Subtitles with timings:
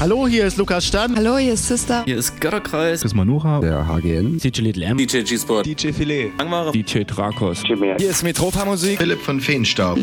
[0.00, 1.12] Hallo, hier ist Lukas Stan.
[1.16, 2.04] Hallo, hier ist Sister.
[2.04, 3.00] Hier ist Götterkreis.
[3.00, 3.58] Chris Manuha.
[3.58, 4.38] Der HGN.
[4.38, 4.96] DJ Little M.
[4.96, 5.66] DJ G-Sport.
[5.66, 6.30] DJ Filet.
[6.38, 6.70] Angmara.
[6.70, 7.64] DJ Drakos.
[7.64, 8.96] Hier ist Metropa Musik.
[8.98, 9.98] Philipp von Feenstaub.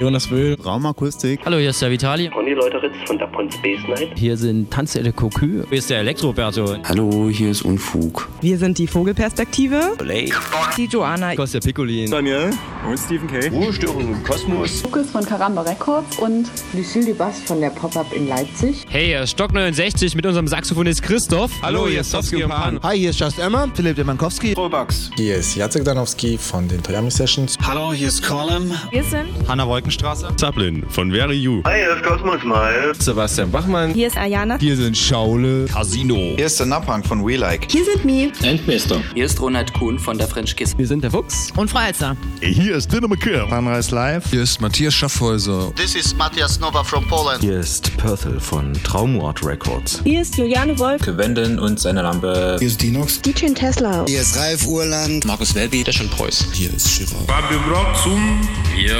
[0.00, 0.54] Jonas Wöhl.
[0.54, 1.38] Raumakustik.
[1.44, 2.28] Hallo, hier ist der Vitali.
[2.28, 4.18] Conny Leuteritz von Dapon Space Night.
[4.18, 5.62] Hier sind Tanze de Cocu.
[5.68, 6.74] Hier ist der Elektroberto.
[6.82, 8.28] Hallo, hier ist Unfug.
[8.40, 9.92] Wir sind die Vogelperspektive.
[10.00, 10.32] Olay.
[10.76, 11.36] Die Joanna.
[11.36, 12.10] Kostja Piccolin.
[12.10, 12.50] Daniel.
[12.88, 13.46] Und Stephen K.
[13.48, 14.82] Ruhestörung im Kosmos.
[14.82, 18.86] Lukas von Karamba Records und Lucille Dubas von der Pop-Up in Leipzig.
[18.90, 21.50] Hey, hier ist Stock 69 mit unserem Saxophonist Christoph.
[21.60, 22.80] Hallo, hier ist Sofsky und Pan.
[22.82, 23.68] Hi, hier ist Just Emma.
[23.74, 24.54] Philipp Demankowski.
[24.54, 25.10] Robax.
[25.14, 27.58] Hier ist Jacek Danowski von den Toyami Sessions.
[27.62, 28.72] Hallo, hier ist Colin.
[28.90, 30.34] Wir sind Hanna Wolkenstraße.
[30.36, 31.62] Zaplin von Very You.
[31.66, 32.94] Hi, hier ist Cosmos Smile.
[32.98, 33.92] Sebastian Bachmann.
[33.92, 34.56] Hier ist Ayana.
[34.58, 35.66] Hier sind Schaule.
[35.66, 36.14] Casino.
[36.36, 37.70] Hier ist der Napang von We Like.
[37.70, 38.32] Hier sind Mi.
[38.42, 39.02] Endmeister.
[39.12, 40.78] Hier ist Ronald Kuhn von der French Kiss.
[40.78, 41.52] Wir sind der Fuchs.
[41.56, 42.16] Und Frau Elster.
[42.40, 43.50] Hier ist Dinner McKim.
[43.50, 44.30] Sunrise Live.
[44.30, 45.74] Hier ist Matthias Schaffhäuser.
[45.76, 47.42] This is Matthias Nova from Poland.
[47.42, 50.00] Hier ist Perthel von Traumort Records.
[50.04, 51.02] Hier ist Juliane Wolf.
[51.06, 52.56] Wenden und seine Lampe.
[52.58, 53.20] Hier ist Dinox.
[53.20, 54.04] DJ Tesla.
[54.06, 55.24] Hier ist Ralf Urland.
[55.24, 56.48] Markus Welby, der schon Preuß.
[56.52, 57.16] Hier ist Schiffer.
[57.26, 58.40] Fabio Brotzum.
[58.76, 58.96] Hier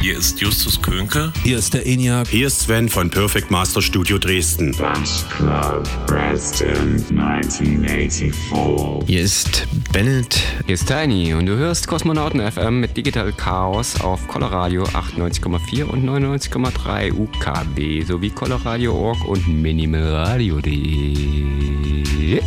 [0.00, 1.32] Hier ist Justus Könke.
[1.42, 2.28] Hier ist der ENIAC.
[2.28, 4.72] Hier ist Sven von Perfect Master Studio Dresden.
[4.78, 8.32] Dance Club Preston 1984.
[9.06, 10.38] Hier ist Bennett.
[10.66, 16.04] Hier ist Tiny und du hörst Kosmonauten FM mit Digital Chaos auf Coloradio 98,4 und
[16.04, 18.30] 99,3 UKB sowie
[18.68, 22.42] coloradio.org und minimalradio.de.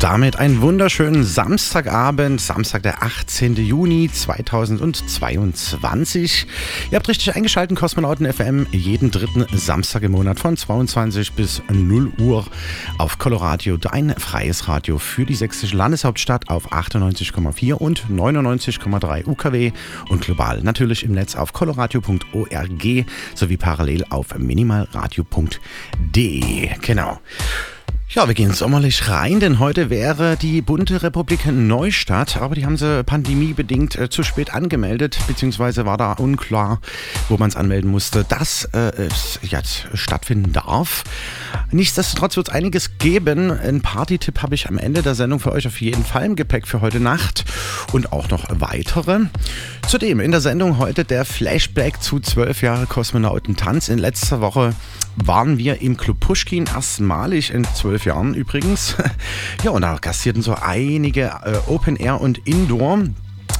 [0.00, 3.56] damit einen wunderschönen Samstagabend, Samstag der 18.
[3.56, 6.46] Juni 2022.
[6.90, 12.12] Ihr habt richtig eingeschaltet, Kosmonauten FM, jeden dritten Samstag im Monat von 22 bis 0
[12.18, 12.46] Uhr
[12.98, 19.72] auf Coloradio, dein freies Radio für die sächsische Landeshauptstadt auf 98,4 und 99,3 UKW
[20.10, 26.68] und global natürlich im Netz auf coloradio.org sowie parallel auf minimalradio.de.
[26.82, 27.18] Genau.
[28.10, 32.78] Ja, wir gehen sommerlich rein, denn heute wäre die bunte Republik Neustadt, aber die haben
[32.78, 36.80] sie pandemiebedingt äh, zu spät angemeldet, beziehungsweise war da unklar,
[37.28, 41.04] wo man es anmelden musste, dass äh, es jetzt stattfinden darf.
[41.70, 43.50] Nichtsdestotrotz wird es einiges geben.
[43.50, 46.66] Ein Party-Tipp habe ich am Ende der Sendung für euch auf jeden Fall im Gepäck
[46.66, 47.44] für heute Nacht
[47.92, 49.26] und auch noch weitere.
[49.86, 53.90] Zudem in der Sendung heute der Flashback zu 12 Jahre Kosmonautentanz.
[53.90, 54.74] In letzter Woche
[55.24, 57.64] waren wir im Club Pushkin erstmalig in
[57.98, 58.96] zwölf Jahren übrigens.
[59.64, 63.00] Ja, und da gastierten so einige äh, Open Air und Indoor.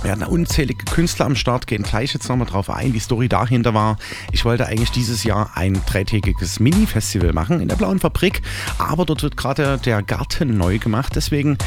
[0.03, 2.93] Wir hatten unzählige Künstler am Start, gehen gleich jetzt nochmal drauf ein.
[2.93, 3.97] Die Story dahinter war,
[4.31, 8.43] ich wollte eigentlich dieses Jahr ein dreitägiges Mini-Festival machen in der Blauen Fabrik,
[8.79, 11.59] aber dort wird gerade der Garten neu gemacht, deswegen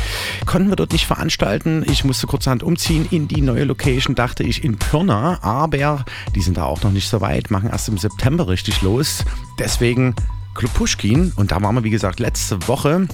[0.45, 1.83] konnten wir dort nicht veranstalten.
[1.89, 6.55] Ich musste kurzerhand umziehen in die neue Location, dachte ich in Pirna, aber die sind
[6.55, 9.25] da auch noch nicht so weit, machen erst im September richtig los.
[9.59, 10.15] Deswegen
[10.53, 13.07] Club Pushkin und da waren wir wie gesagt letzte Woche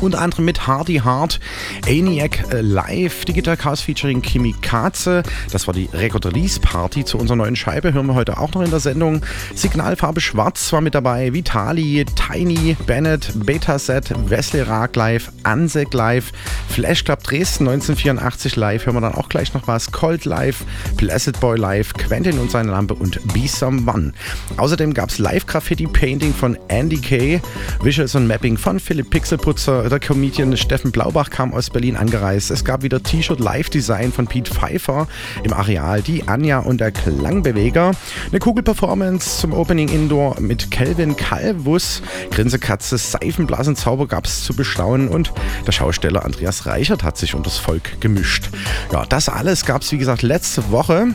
[0.00, 1.40] unter anderem mit Hardy Hard,
[1.86, 5.22] ENIAC äh, Live, Digital Chaos featuring Kimikaze.
[5.52, 7.92] Das war die Record Release Party zu unserer neuen Scheibe.
[7.92, 9.22] Hören wir heute auch noch in der Sendung.
[9.54, 11.32] Signalfarbe Schwarz war mit dabei.
[11.34, 16.32] Vitali, Tiny, Bennett, Betaset, Wesley Rag Live, Ansek Live,
[16.68, 18.86] Flash Club Dresden 1984 Live.
[18.86, 19.92] Hören wir dann auch gleich noch was.
[19.92, 20.64] Cold Live,
[20.96, 24.12] Blessed Boy Live, Quentin und seine Lampe und Be Someone.
[24.56, 27.40] Außerdem gab es Live Graffiti Painting von Andy Kay,
[27.82, 32.50] Visuals und Mapping von Philipp Pixelputzer, der Comedian Steffen Blaubach kam aus Berlin angereist.
[32.50, 35.08] Es gab wieder T-Shirt Live-Design von Pete Pfeiffer
[35.42, 37.92] im Areal, die Anja und der Klangbeweger.
[38.30, 42.02] Eine Kugelperformance zum Opening Indoor mit Kelvin Calvus.
[42.30, 45.32] Grinsekatze, Seifenblasenzauber gab es zu bestaunen und
[45.66, 48.50] der Schausteller Andreas Reichert hat sich unter das Volk gemischt.
[48.92, 51.14] Ja, das alles gab es wie gesagt letzte Woche.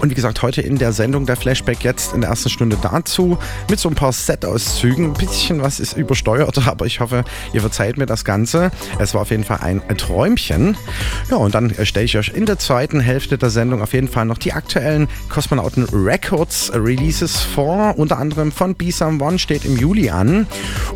[0.00, 3.38] Und wie gesagt, heute in der Sendung der Flashback jetzt in der ersten Stunde dazu
[3.68, 5.06] mit so ein paar Set-Auszügen.
[5.06, 8.70] Ein bisschen was ist übersteuert, aber ich hoffe, ihr verzeiht mir das Ganze.
[8.98, 10.76] Es war auf jeden Fall ein Träumchen.
[11.30, 14.24] Ja, und dann stelle ich euch in der zweiten Hälfte der Sendung auf jeden Fall
[14.24, 17.98] noch die aktuellen Kosmonauten Records Releases vor.
[17.98, 20.46] Unter anderem von Be One steht im Juli an.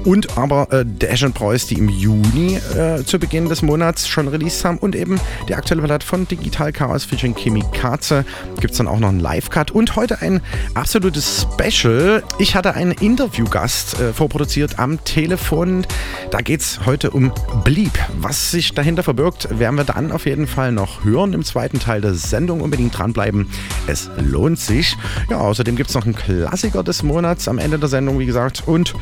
[0.05, 4.65] Und aber äh, Dash Preuß, die im Juni äh, zu Beginn des Monats schon released
[4.65, 4.79] haben.
[4.79, 8.25] Und eben die aktuelle Platte von Digital Chaos featuring Kimikaze.
[8.61, 9.71] Gibt es dann auch noch einen Live-Cut.
[9.71, 10.41] Und heute ein
[10.75, 12.23] absolutes Special.
[12.39, 15.87] Ich hatte einen Interviewgast äh, vorproduziert am Telefon.
[16.31, 17.33] Da geht es heute um
[17.65, 17.93] Bleep.
[18.19, 22.01] Was sich dahinter verbirgt, werden wir dann auf jeden Fall noch hören im zweiten Teil
[22.01, 22.61] der Sendung.
[22.61, 23.49] Unbedingt dranbleiben.
[23.87, 24.97] Es lohnt sich.
[25.31, 28.63] Ja, außerdem gibt es noch einen Klassiker des Monats am Ende der Sendung, wie gesagt.
[28.67, 28.95] Und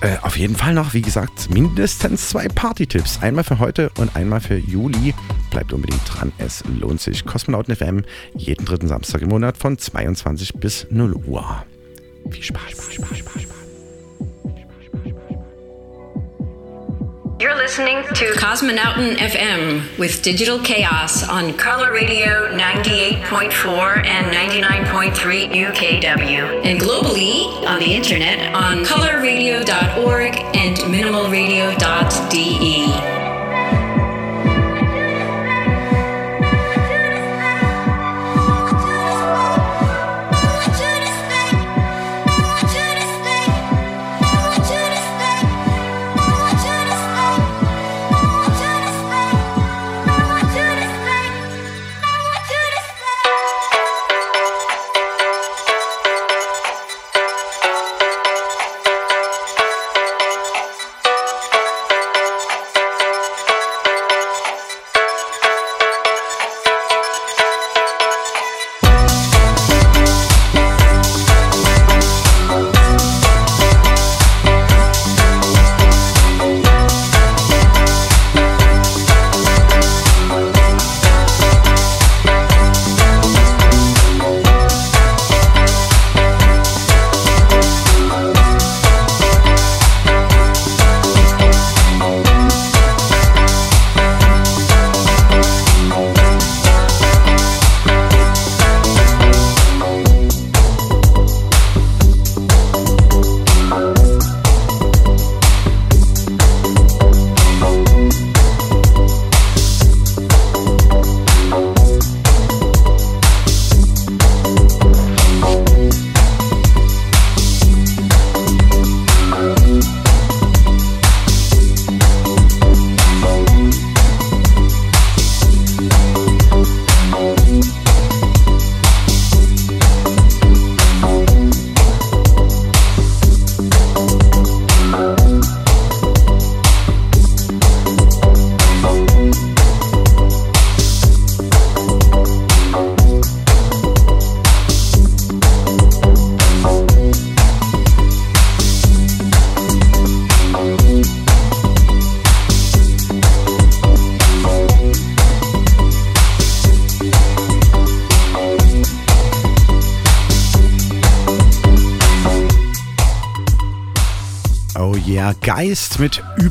[0.00, 3.20] äh, auf jeden Fall noch, wie gesagt, mindestens zwei Party-Tipps.
[3.22, 5.14] Einmal für heute und einmal für Juli.
[5.50, 6.32] Bleibt unbedingt dran.
[6.38, 7.24] Es lohnt sich.
[7.24, 8.02] Kosmonauten FM
[8.36, 11.66] jeden dritten Samstag im Monat von 22 bis 0 Uhr.
[12.30, 12.70] Viel Spaß.
[12.70, 13.56] Spaß, Spaß, Spaß, Spaß.
[17.40, 26.64] You're listening to Cosmonauten FM with Digital Chaos on Color Radio 98.4 and 99.3 UKW.
[26.64, 33.23] And globally on the internet on colorradio.org and minimalradio.de.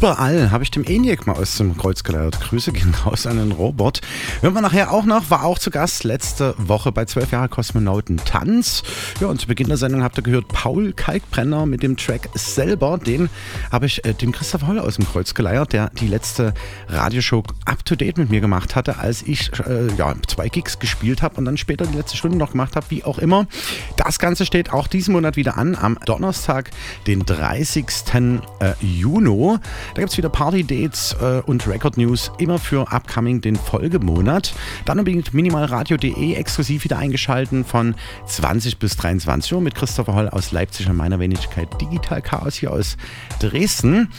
[0.03, 0.51] überall.
[0.51, 2.37] Habe ich dem ENIAC mal aus dem Kreuz geleiert.
[2.41, 4.01] Grüße gehen raus an den Robot.
[4.41, 8.17] Hören wir nachher auch noch, war auch zu Gast letzte Woche bei 12 Jahre Kosmonauten
[8.17, 8.83] Tanz.
[9.21, 12.97] Ja, und zu Beginn der Sendung habt ihr gehört Paul Kalkbrenner mit dem Track selber.
[12.97, 13.29] Den
[13.71, 16.53] habe ich äh, dem Christoph Holl aus dem Kreuz geleiert, der die letzte
[16.89, 21.21] Radioshow up to date mit mir gemacht hatte, als ich äh, ja, zwei Gigs gespielt
[21.21, 23.47] habe und dann später die letzte Stunde noch gemacht habe, wie auch immer.
[23.97, 26.71] Das Ganze steht auch diesen Monat wieder an, am Donnerstag,
[27.05, 27.85] den 30.
[28.13, 29.57] Äh, Juni.
[29.93, 34.53] Da gibt es wieder Party-Dates äh, und Record-News, immer für Upcoming den Folgemonat.
[34.85, 37.95] Dann unbedingt minimalradio.de exklusiv wieder eingeschalten von
[38.25, 42.71] 20 bis 23 Uhr mit Christopher Holl aus Leipzig und meiner Wenigkeit Digital Chaos hier
[42.71, 42.97] aus
[43.39, 44.09] Dresden.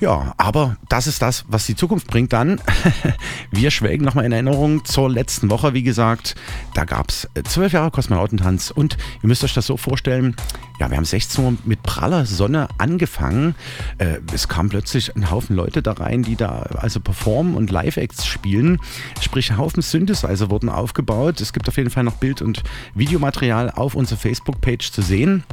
[0.00, 2.60] Ja, aber das ist das, was die Zukunft bringt dann.
[3.50, 5.74] Wir schwelgen nochmal in Erinnerung zur letzten Woche.
[5.74, 6.34] Wie gesagt,
[6.74, 10.36] da gab es zwölf Jahre Kosmonautentanz und ihr müsst euch das so vorstellen,
[10.78, 13.54] ja, wir haben 16 Uhr mit praller Sonne angefangen.
[13.98, 18.26] Äh, es kam plötzlich ein Haufen Leute da rein, die da also performen und Live-Acts
[18.26, 18.80] spielen.
[19.20, 21.40] Sprich, Haufen Synthesizer wurden aufgebaut.
[21.40, 22.62] Es gibt auf jeden Fall noch Bild- und
[22.94, 25.44] Videomaterial auf unserer Facebook-Page zu sehen.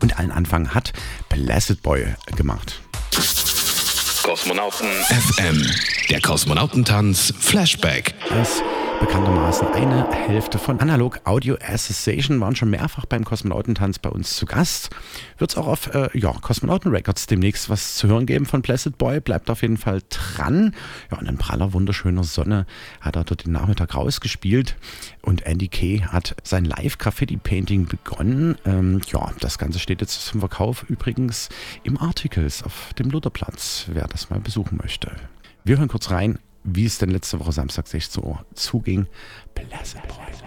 [0.00, 0.92] Und allen Anfang hat
[1.28, 2.80] Blessed Boy gemacht.
[4.22, 5.66] Kosmonauten FM,
[6.08, 8.14] der Kosmonautentanz Flashback.
[8.30, 8.62] Das
[9.02, 14.46] bekanntermaßen eine Hälfte von Analog Audio Association waren schon mehrfach beim Kosmonautentanz bei uns zu
[14.46, 14.90] Gast.
[15.38, 18.98] Wird es auch auf äh, ja, Kosmonauten Records demnächst was zu hören geben von Blessed
[18.98, 19.18] Boy.
[19.18, 20.72] Bleibt auf jeden Fall dran.
[21.10, 22.64] Ja, und in praller, wunderschöner Sonne
[23.00, 24.76] hat er dort den Nachmittag rausgespielt.
[25.20, 28.56] Und Andy Kay hat sein Live-Graffiti-Painting begonnen.
[28.64, 31.48] Ähm, ja, das Ganze steht jetzt zum Verkauf übrigens
[31.82, 35.10] im Articles auf dem Lutherplatz, wer das mal besuchen möchte.
[35.64, 39.06] Wir hören kurz rein wie es denn letzte Woche Samstag 16 Uhr zuging.
[39.54, 40.41] Blessed Boy.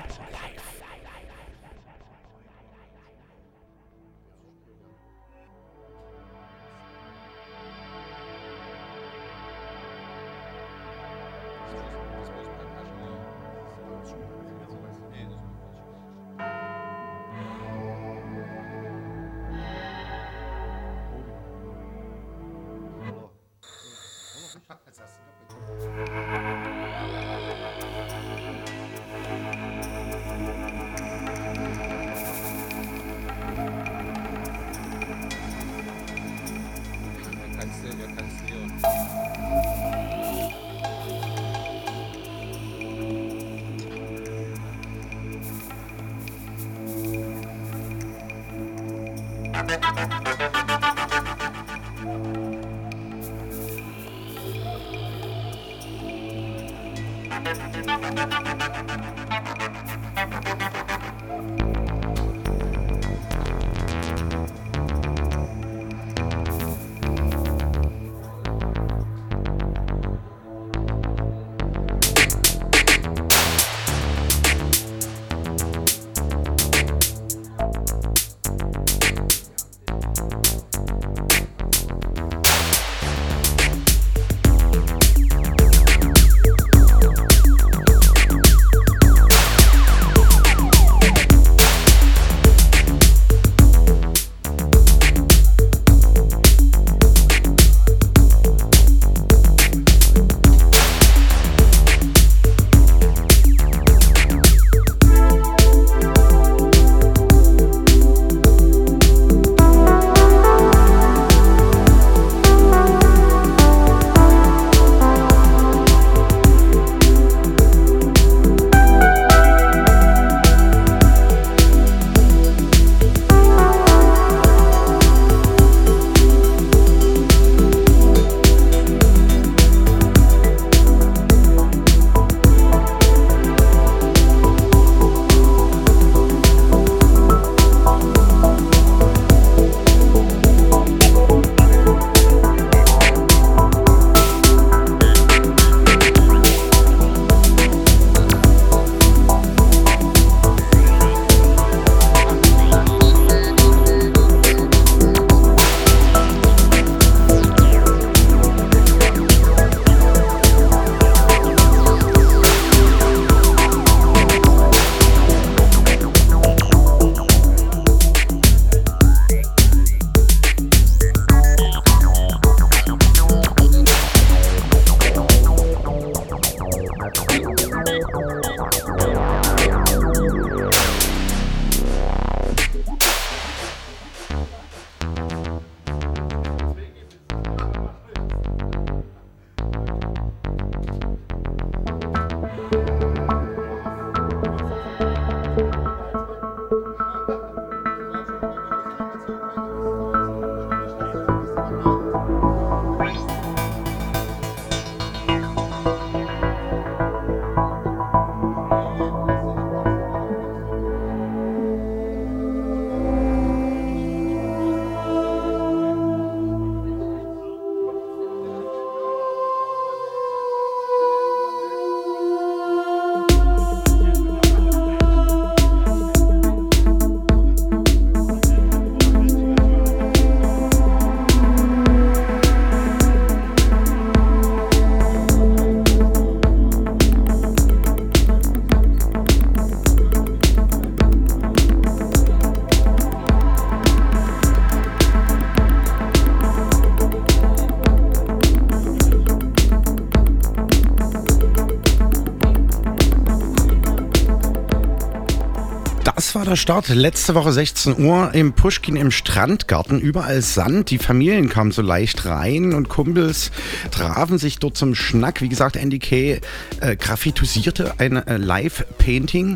[256.46, 256.90] Der Start.
[256.90, 260.00] Letzte Woche 16 Uhr im Pushkin im Strandgarten.
[260.00, 260.92] Überall Sand.
[260.92, 263.52] Die Familien kamen so leicht rein und Kumpels
[263.92, 265.42] trafen sich dort zum Schnack.
[265.42, 266.42] Wie gesagt, Andy Kay
[266.82, 269.56] äh, graffitusierte ein äh, Live-Painting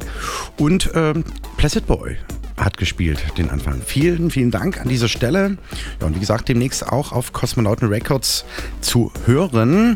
[0.58, 1.14] und äh,
[1.58, 2.18] Placid Boy
[2.70, 3.82] hat gespielt, den Anfang.
[3.84, 5.58] Vielen, vielen Dank an dieser Stelle.
[6.00, 8.46] Ja, und wie gesagt, demnächst auch auf Kosmonauten Records
[8.80, 9.96] zu hören.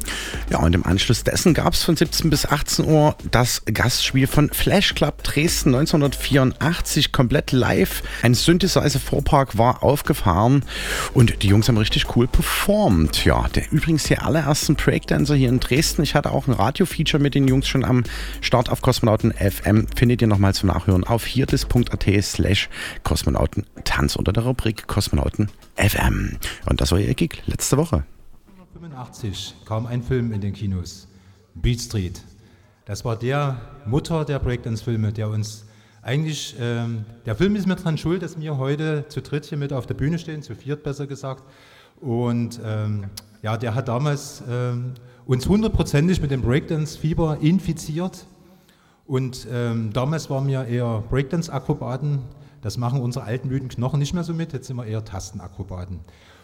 [0.49, 4.49] Ja, und im Anschluss dessen gab es von 17 bis 18 Uhr das Gastspiel von
[4.49, 8.01] Flash Club Dresden 1984, komplett live.
[8.23, 10.65] Ein Synthesizer-Vorpark war aufgefahren
[11.13, 13.23] und die Jungs haben richtig cool performt.
[13.23, 16.01] Ja, der übrigens die allerersten Breakdancer hier in Dresden.
[16.01, 18.03] Ich hatte auch ein Radio-Feature mit den Jungs schon am
[18.41, 19.85] Start auf Kosmonauten FM.
[19.95, 22.62] Findet ihr nochmal zum Nachhören auf hirtis.at slash
[23.03, 26.37] Kosmonauten Tanz unter der Rubrik Kosmonauten FM.
[26.65, 28.03] Und das war ihr Gig letzte Woche.
[28.57, 31.07] 1985 kam ein Film in den Kinos,
[31.55, 32.21] Beat Street.
[32.85, 35.65] Das war der Mutter der Breakdance-Filme, der uns
[36.01, 39.71] eigentlich, ähm, der Film ist mir dran schuld, dass wir heute zu dritt hier mit
[39.71, 41.43] auf der Bühne stehen, zu viert besser gesagt.
[42.01, 43.05] Und ähm,
[43.41, 48.25] ja, der hat damals ähm, uns hundertprozentig mit dem Breakdance-Fieber infiziert.
[49.05, 52.19] Und ähm, damals waren wir eher Breakdance-Akrobaten.
[52.63, 54.53] Das machen unsere alten müden Knochen nicht mehr so mit.
[54.53, 55.99] Jetzt sind wir eher Tastenakrobaten.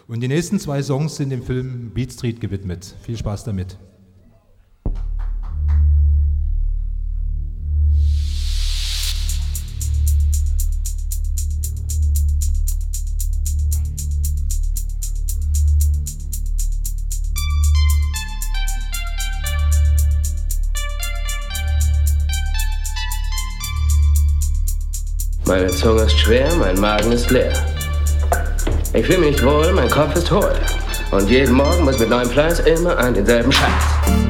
[0.06, 2.94] Und die nächsten zwei Songs sind dem Film Beat Street gewidmet.
[3.02, 3.78] Viel Spaß damit.
[25.50, 27.52] Meine Zunge ist schwer, mein Magen ist leer.
[28.94, 30.54] Ich fühle mich wohl, mein Kopf ist hohl.
[31.10, 34.29] Und jeden Morgen muss mit neuem Fleiß immer an denselben Scheiß.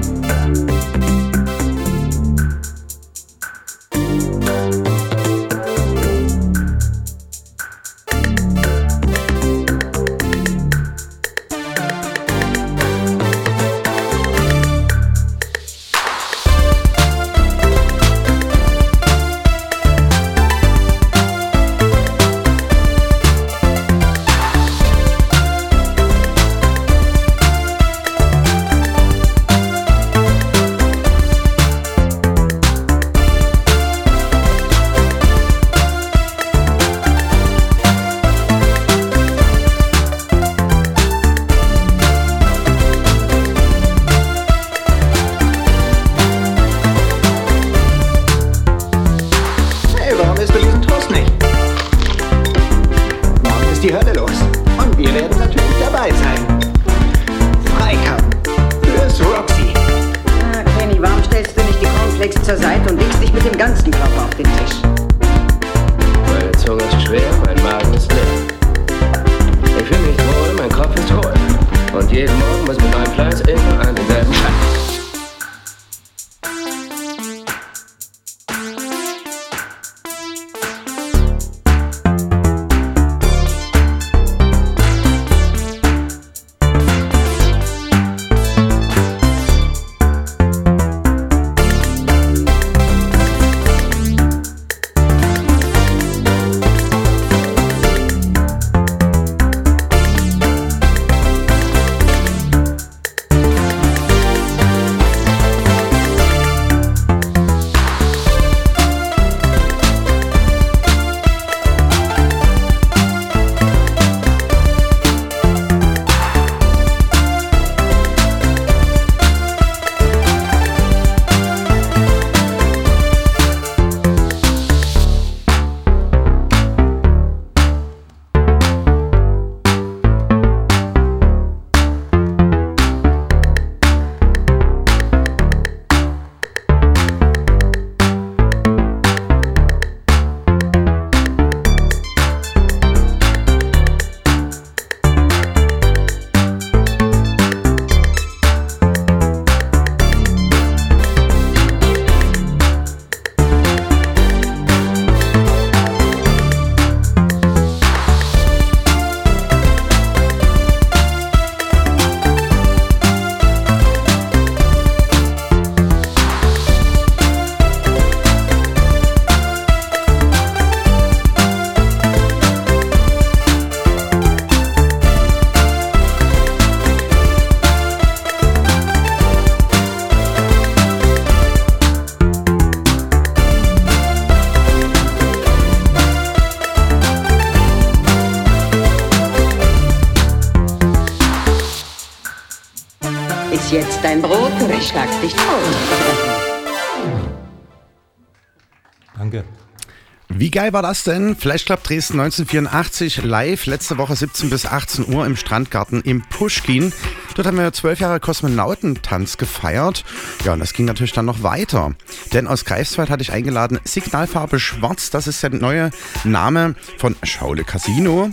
[200.60, 201.36] Geil war das denn?
[201.36, 206.92] Flash Club Dresden 1984 live, letzte Woche 17 bis 18 Uhr im Strandgarten im Pushkin.
[207.34, 210.04] Dort haben wir zwölf Jahre Kosmonautentanz gefeiert.
[210.44, 211.94] Ja, und das ging natürlich dann noch weiter.
[212.34, 215.08] Denn aus Greifswald hatte ich eingeladen Signalfarbe Schwarz.
[215.08, 215.92] Das ist der neue
[216.24, 218.28] Name von Schaule Casino.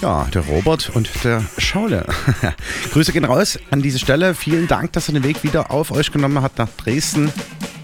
[0.00, 2.06] Ja, der Robert und der Schaule.
[2.94, 4.34] Grüße gehen raus an diese Stelle.
[4.34, 7.30] Vielen Dank, dass ihr den Weg wieder auf euch genommen habt nach Dresden.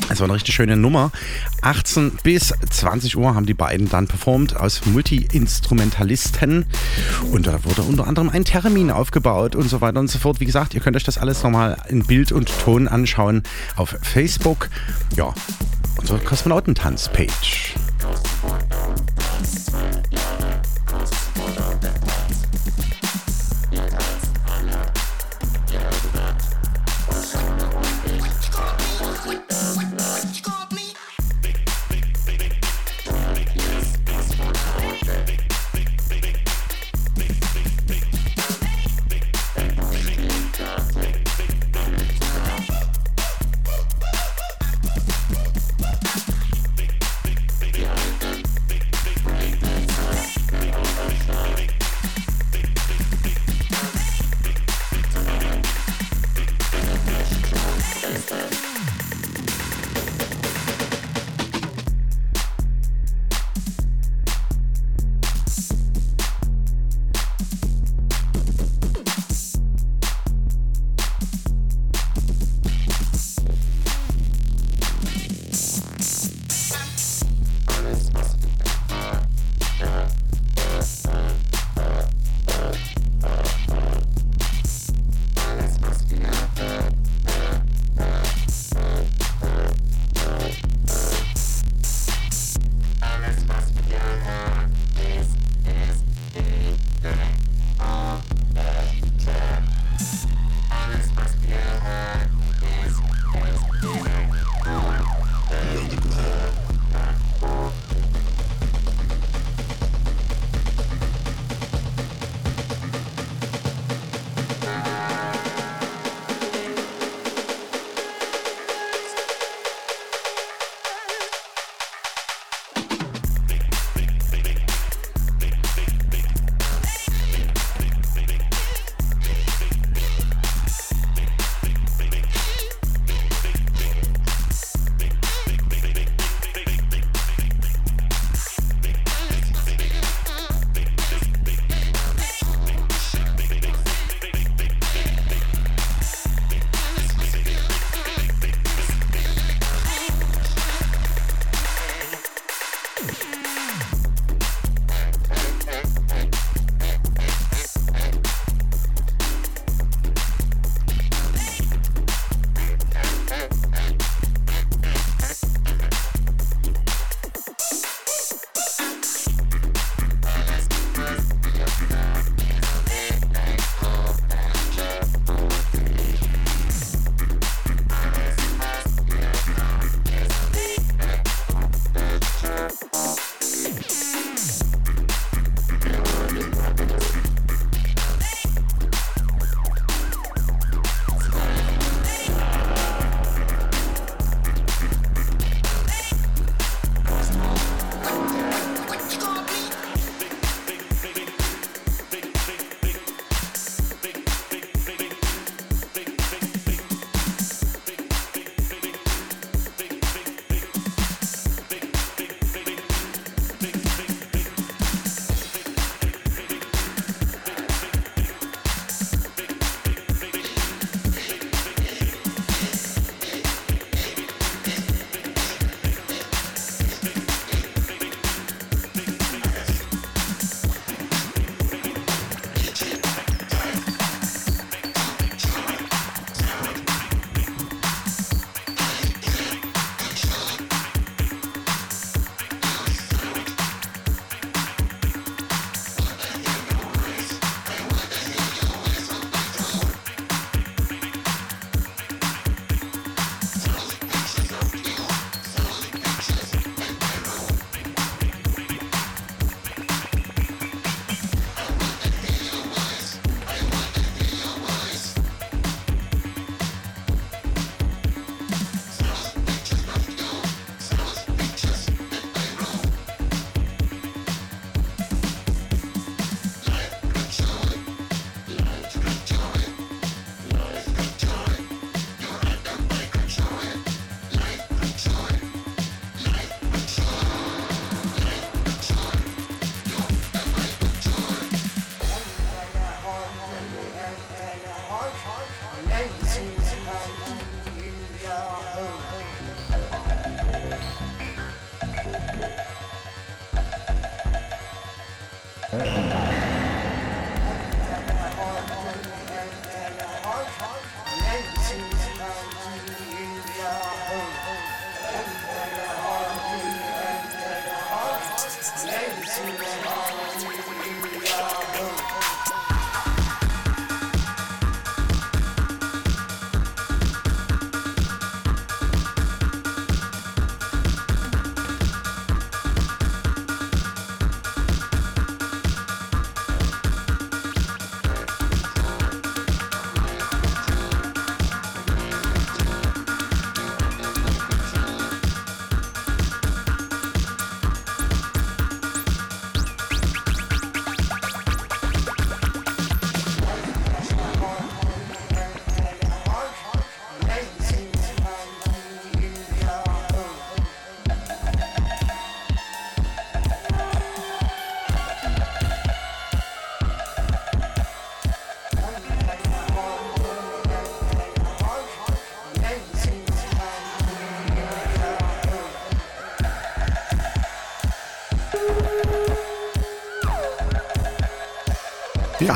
[0.09, 1.11] Es war eine richtig schöne Nummer.
[1.62, 6.66] 18 bis 20 Uhr haben die beiden dann performt aus Multi-Instrumentalisten.
[7.31, 10.40] Und da wurde unter anderem ein Termin aufgebaut und so weiter und so fort.
[10.40, 13.42] Wie gesagt, ihr könnt euch das alles nochmal in Bild und Ton anschauen
[13.77, 14.68] auf Facebook.
[15.16, 15.33] Ja,
[15.98, 17.75] unsere Kosmonautentanz-Page.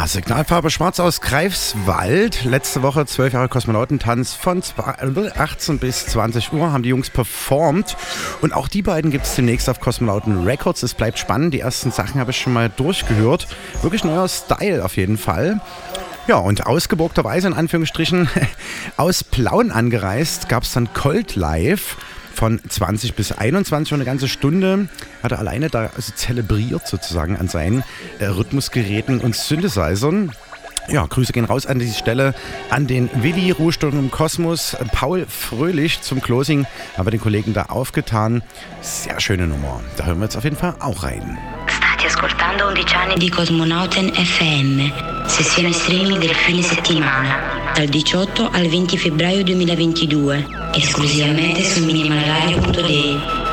[0.07, 2.45] Signalfarbe Schwarz aus Greifswald.
[2.45, 7.97] Letzte Woche 12 Jahre Kosmonautentanz von 18 bis 20 Uhr haben die Jungs performt.
[8.40, 10.85] Und auch die beiden gibt es demnächst auf Kosmonauten Records.
[10.85, 11.55] Es bleibt spannend.
[11.55, 13.49] Die ersten Sachen habe ich schon mal durchgehört.
[13.83, 15.61] Wirklich neuer Style auf jeden Fall.
[16.29, 18.29] Ja, und ausgeburgterweise in Anführungsstrichen
[18.97, 21.97] aus Plauen angereist gab es dann Cold Live
[22.37, 24.88] von 20 bis 21 und eine ganze Stunde
[25.23, 27.83] hat er alleine da also zelebriert sozusagen an seinen
[28.20, 30.33] Rhythmusgeräten und Synthesizern.
[30.88, 32.33] Ja, Grüße gehen raus an diese Stelle
[32.70, 36.64] an den Willi Ruhestunde im Kosmos, Paul Fröhlich zum Closing,
[36.96, 38.42] aber den Kollegen da aufgetan.
[38.83, 39.81] Sehr schöne Nummer.
[39.96, 41.38] Da hören wir jetzt auf jeden Fall auch rein.
[41.96, 44.92] State ascoltando 11 anni di Cosmonauten FM,
[45.26, 53.46] sessione streaming del fine settimana, dal 18 al 20 febbraio 2022, esclusivamente su minimalradio.de.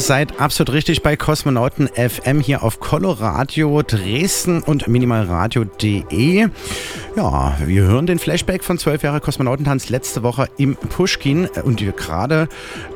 [0.00, 6.48] Seid absolut richtig bei Kosmonauten FM hier auf Coloradio Dresden und minimalradio.de.
[7.16, 12.48] Ja, wir hören den Flashback von 12 Jahre Kosmonautentanz letzte Woche im Pushkin und gerade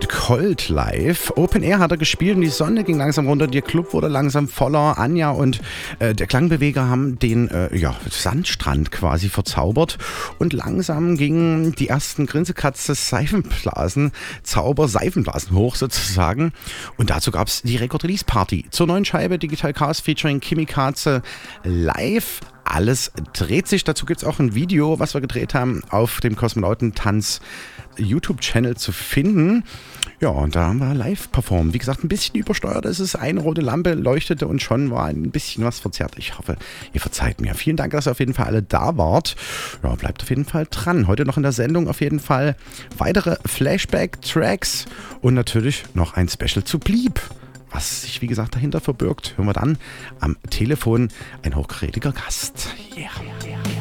[0.08, 1.32] Cold Live.
[1.36, 4.48] Open Air hat er gespielt und die Sonne ging langsam runter, der Club wurde langsam
[4.48, 4.98] voller.
[4.98, 5.60] Anja und
[5.98, 9.98] äh, der Klangbeweger haben den äh, ja, Sandstrand quasi verzaubert
[10.38, 16.52] und langsam gingen die ersten Grinsekatze Seifenblasen, Zauber Seifenblasen hoch sozusagen.
[16.96, 21.22] Und dazu gab es die Record Release Party zur neuen Scheibe Digital Cars featuring Kimikaze
[21.64, 22.40] live.
[22.64, 23.84] Alles dreht sich.
[23.84, 27.40] Dazu gibt es auch ein Video, was wir gedreht haben, auf dem Kosmonautentanz
[27.96, 29.64] YouTube-Channel zu finden.
[30.20, 31.74] Ja, und da haben wir live performt.
[31.74, 33.14] Wie gesagt, ein bisschen übersteuert ist es.
[33.14, 36.14] Eine rote Lampe leuchtete und schon war ein bisschen was verzerrt.
[36.16, 36.56] Ich hoffe,
[36.92, 37.54] ihr verzeiht mir.
[37.54, 39.36] Vielen Dank, dass ihr auf jeden Fall alle da wart.
[39.82, 41.06] Ja, bleibt auf jeden Fall dran.
[41.06, 42.56] Heute noch in der Sendung auf jeden Fall
[42.96, 44.86] weitere Flashback-Tracks
[45.20, 47.20] und natürlich noch ein Special zu Bleep.
[47.70, 49.78] Was sich, wie gesagt, dahinter verbirgt, hören wir dann
[50.20, 51.08] am Telefon
[51.42, 52.70] ein hochkarätiger Gast.
[52.96, 53.10] Yeah.
[53.10, 53.77] Spürst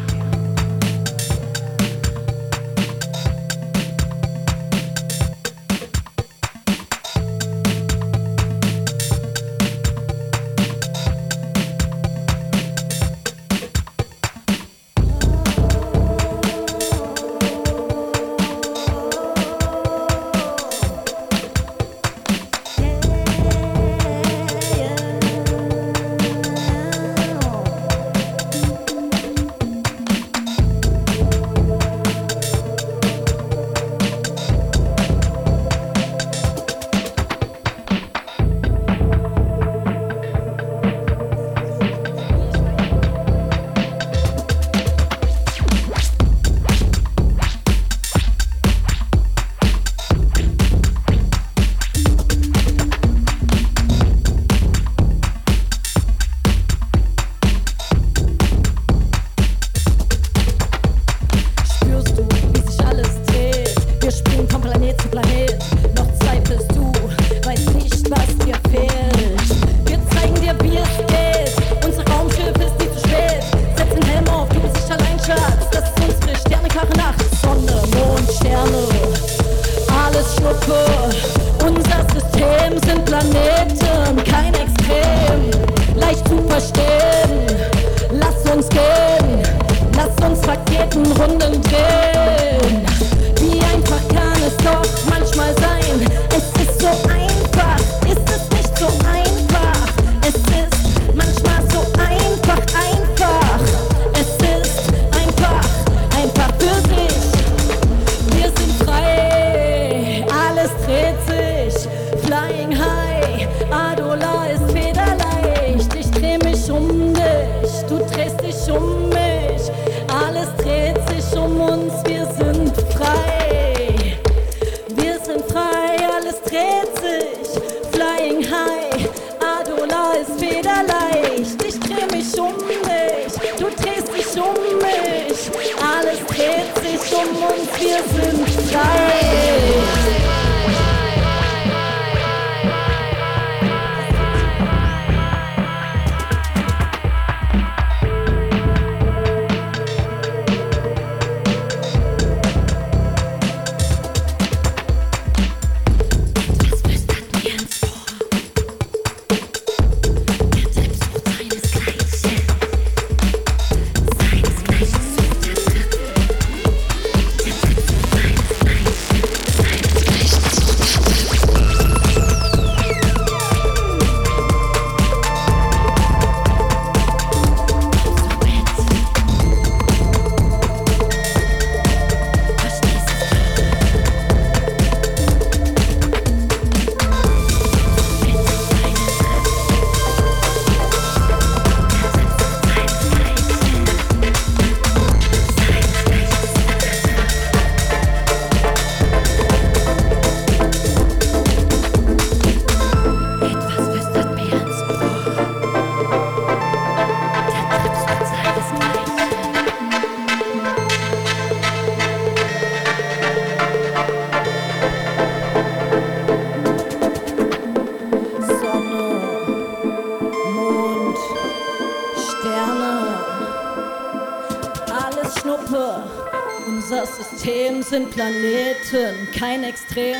[229.38, 230.16] kein Extrem.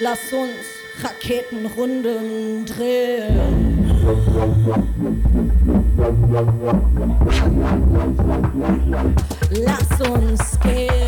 [0.00, 3.40] Lass uns Raketenrunden drehen.
[9.50, 11.05] Lass uns gehen.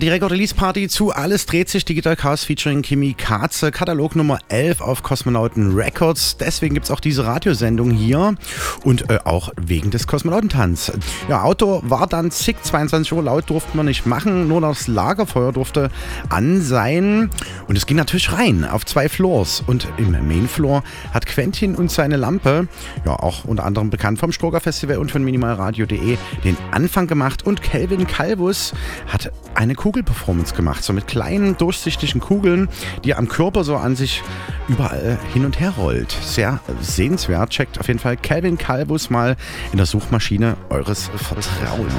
[0.00, 1.84] Die Record Release Party zu Alles dreht sich.
[1.84, 6.36] Digital Chaos featuring Kimi Katze, Katalog Nummer 11 auf Kosmonauten Records.
[6.36, 8.34] Deswegen gibt es auch diese Radiosendung hier.
[8.82, 10.90] Und äh, auch wegen des Kosmonautentanz.
[11.28, 15.52] Ja, Auto war dann zick, 22 Uhr laut durften wir nicht machen, nur das Lagerfeuer
[15.52, 15.90] durfte
[16.28, 17.30] an sein.
[17.68, 19.62] Und es ging natürlich rein auf zwei Floors.
[19.64, 20.82] Und im Main Floor
[21.12, 22.66] hat Quentin und seine Lampe,
[23.06, 27.46] ja auch unter anderem bekannt vom Stroger Festival und von minimalradio.de, den Anfang gemacht.
[27.46, 28.72] Und Kelvin Calvus
[29.06, 32.70] hat eine Kugelperformance gemacht, so mit kleinen durchsichtigen Kugeln,
[33.04, 34.22] die er am Körper so an sich
[34.66, 36.16] überall hin und her rollt.
[36.22, 37.50] Sehr sehenswert.
[37.50, 39.36] Checkt auf jeden Fall Calvin Calvus mal
[39.72, 41.92] in der Suchmaschine eures Vertrauens.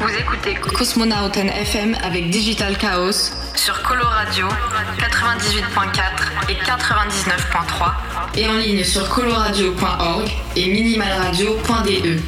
[0.00, 4.48] Vous écoutez Cosmonauten FM avec Digital Chaos sur Coloradio
[4.98, 7.92] 98.4 et 99.3
[8.36, 12.18] et en ligne sur coloradio.org et minimalradio.de.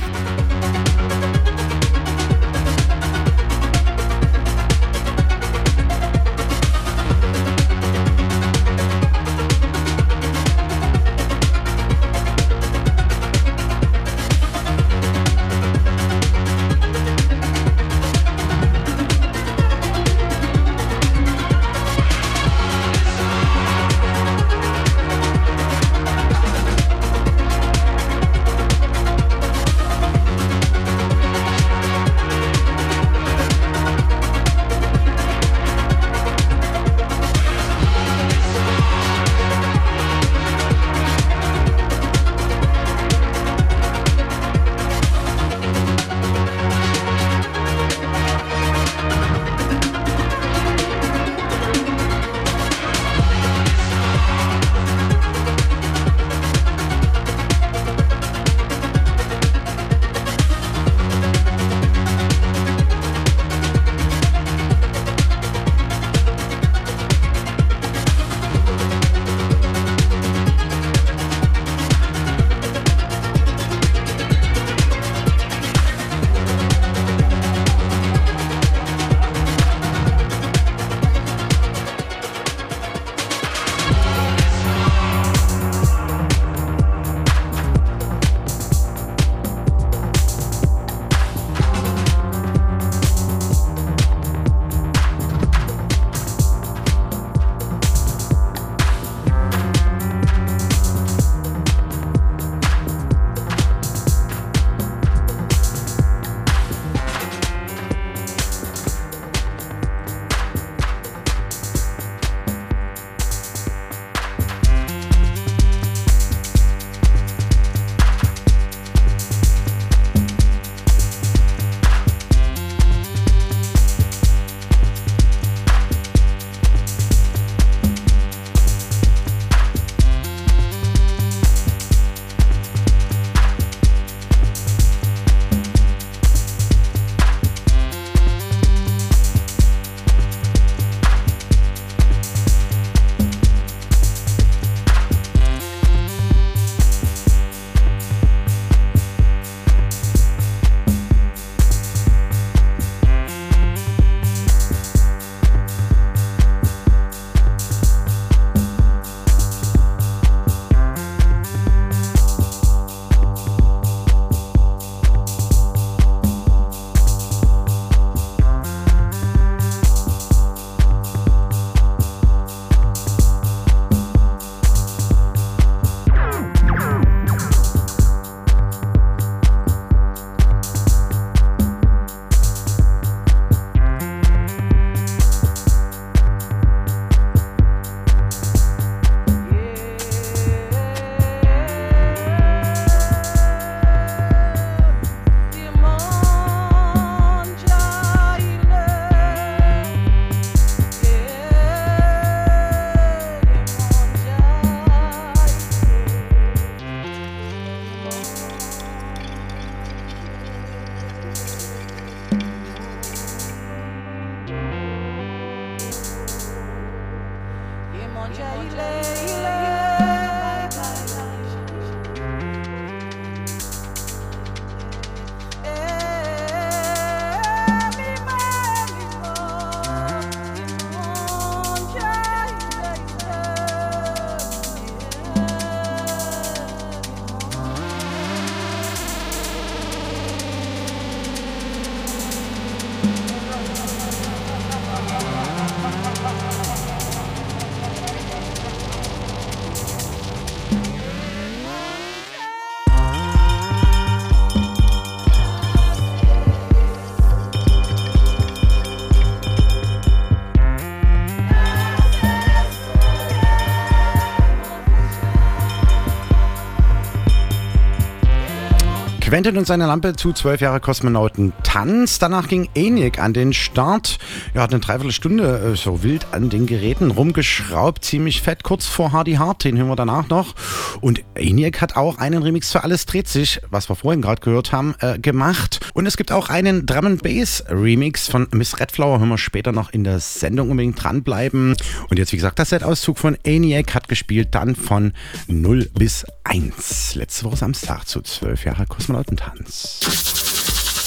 [269.37, 272.19] wendet uns seine Lampe zu 12 Jahre Kosmonauten Tanz.
[272.19, 274.17] Danach ging Enik an den Start.
[274.55, 279.13] Er hat eine Dreiviertelstunde äh, so wild an den Geräten rumgeschraubt, ziemlich fett, kurz vor
[279.13, 280.55] Hardy Hart, den hören wir danach noch.
[281.03, 284.73] Und Enik hat auch einen Remix zu Alles dreht sich, was wir vorhin gerade gehört
[284.73, 285.76] haben, äh, gemacht.
[285.97, 289.19] Und es gibt auch einen Drum and Bass Remix von Miss Redflower.
[289.19, 291.75] Hören wir später noch in der Sendung unbedingt dranbleiben.
[292.11, 295.15] Und jetzt, wie gesagt, das Set-Auszug von ENIAC hat gespielt, dann von
[295.47, 297.15] 0 bis 1.
[297.15, 300.01] Letzte Woche Samstag zu 12 Jahre Kosmonautentanz.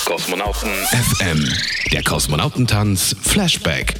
[0.06, 1.48] Kosmonauten FM.
[1.92, 3.94] Der Kosmonautentanz Flashback.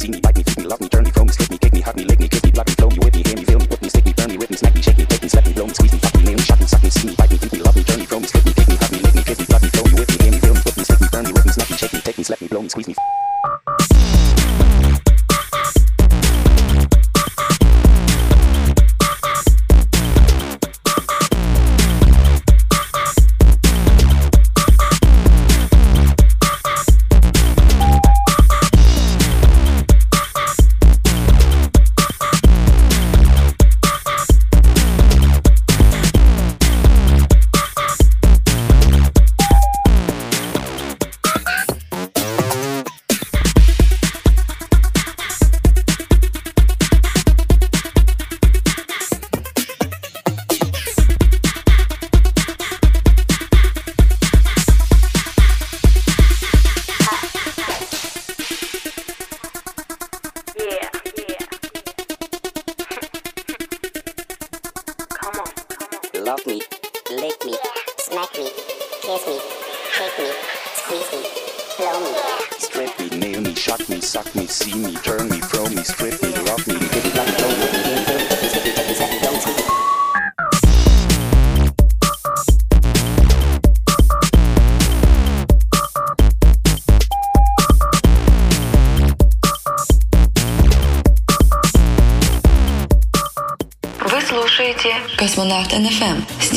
[0.00, 0.32] 请你把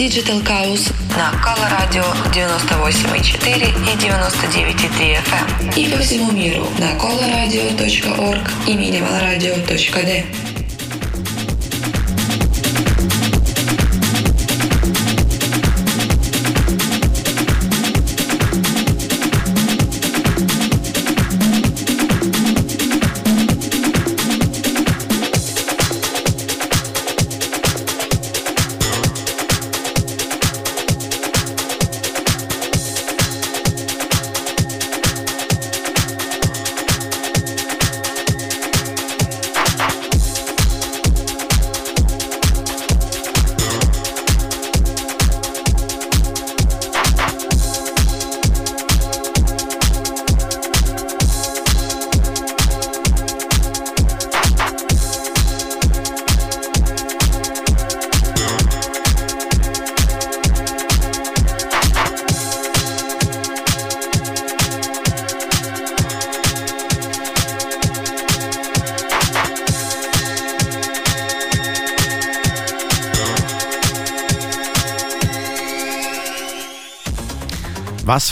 [0.04, 8.51] Digital Chaos на Кала Радио 98,4 и 99,3 FM и по всему миру на coloradio.org
[8.68, 10.26] и minimalradio.d.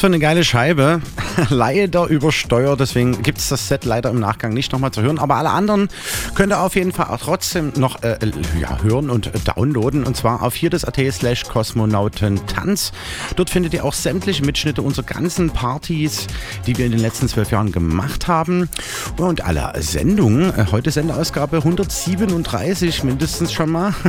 [0.02, 1.00] für eine geile Scheibe.
[1.50, 5.20] leider übersteuert, deswegen gibt es das Set leider im Nachgang nicht nochmal zu hören.
[5.20, 5.90] Aber alle anderen
[6.34, 8.18] könnt ihr auf jeden Fall auch trotzdem noch äh,
[8.60, 10.04] ja, hören und downloaden.
[10.04, 12.94] Und zwar auf hier das AT slash Kosmonautentanz.
[13.36, 16.26] Dort findet ihr auch sämtliche Mitschnitte unserer ganzen Partys,
[16.66, 18.70] die wir in den letzten zwölf Jahren gemacht haben.
[19.18, 20.50] Und alle Sendungen.
[20.58, 23.94] Äh, heute Sendeausgabe 137 mindestens schon mal.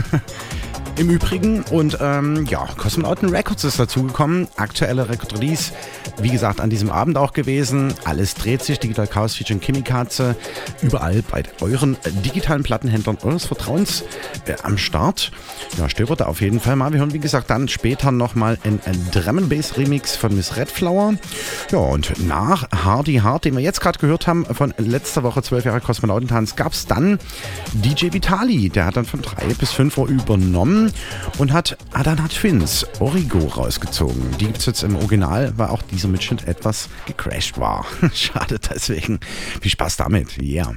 [0.96, 1.62] Im Übrigen.
[1.64, 4.48] Und ähm, ja, Kosmonauten Records ist dazugekommen.
[4.56, 5.72] Aktuelle Record Release,
[6.18, 7.94] wie gesagt, an diesem Abend auch gewesen.
[8.04, 8.78] Alles dreht sich.
[8.78, 10.36] Digital Chaos featuring Kimikaze.
[10.82, 14.04] Überall bei euren digitalen Plattenhändlern eures Vertrauens
[14.46, 15.32] äh, am Start.
[15.78, 16.92] Ja, stöbert da auf jeden Fall mal.
[16.92, 21.14] Wir hören, wie gesagt, dann später nochmal ein, Drum Bass Remix von Miss Redflower.
[21.70, 25.64] Ja, und nach Hardy Hard, den wir jetzt gerade gehört haben, von letzter Woche 12
[25.64, 27.18] Jahre Kosmonautentanz, gab es dann
[27.72, 28.68] DJ Vitali.
[28.68, 30.92] Der hat dann von 3 bis 5 Uhr übernommen
[31.38, 34.36] und hat Adana Twins Origo rausgezogen.
[34.38, 37.86] Die gibt es jetzt im Original, weil auch dieser Mitschnitt etwas gecrashed war.
[38.12, 39.20] Schade deswegen.
[39.60, 40.38] Viel Spaß damit.
[40.40, 40.74] Yeah.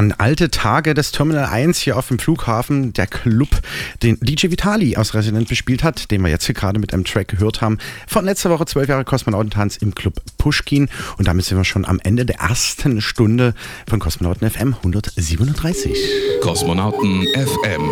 [0.00, 2.94] An alte Tage des Terminal 1 hier auf dem Flughafen.
[2.94, 3.50] Der Club,
[4.02, 7.28] den DJ Vitali aus Resident bespielt hat, den wir jetzt hier gerade mit einem Track
[7.28, 7.76] gehört haben.
[8.06, 10.88] Von letzter Woche 12 Jahre Kosmonautentanz im Club Pushkin.
[11.18, 13.52] Und damit sind wir schon am Ende der ersten Stunde
[13.90, 15.94] von Kosmonauten FM 137.
[16.40, 17.90] Kosmonauten FM.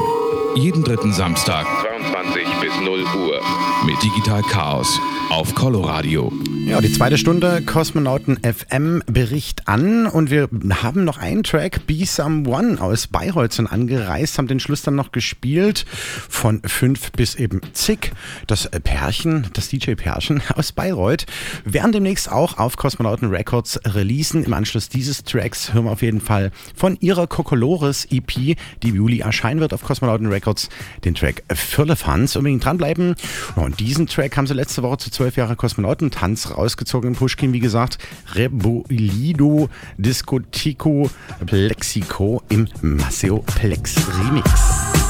[0.57, 1.67] Jeden dritten Samstag
[2.01, 3.41] 22 bis 0 Uhr.
[3.85, 4.99] mit Digital Chaos
[5.29, 6.33] auf Coloradio.
[6.69, 10.51] Ja, die zweite Stunde Kosmonauten FM Bericht an und wir
[10.83, 15.11] haben noch einen Track, Be Someone aus Bayreuth sind angereist, haben den Schluss dann noch
[15.11, 15.87] gespielt
[16.29, 18.13] von fünf bis eben zig.
[18.47, 21.25] Das Pärchen, das DJ-Pärchen aus Bayreuth
[21.65, 24.45] werden demnächst auch auf Kosmonauten Records releasen.
[24.45, 28.95] Im Anschluss dieses Tracks hören wir auf jeden Fall von ihrer Kokolores EP, die im
[28.95, 30.69] Juli erscheinen wird auf Kosmonauten Records,
[31.07, 32.37] den Track Firlefanz.
[32.37, 33.15] Unbedingt dranbleiben.
[33.57, 37.61] Und diesen Track haben sie letzte Woche zu zwölf Jahre Kosmonautentanz rausgezogen in Pushkin, wie
[37.61, 37.99] gesagt.
[38.35, 41.11] Rebolido Discotico
[41.47, 45.08] Plexico im Maceo Plex Remix.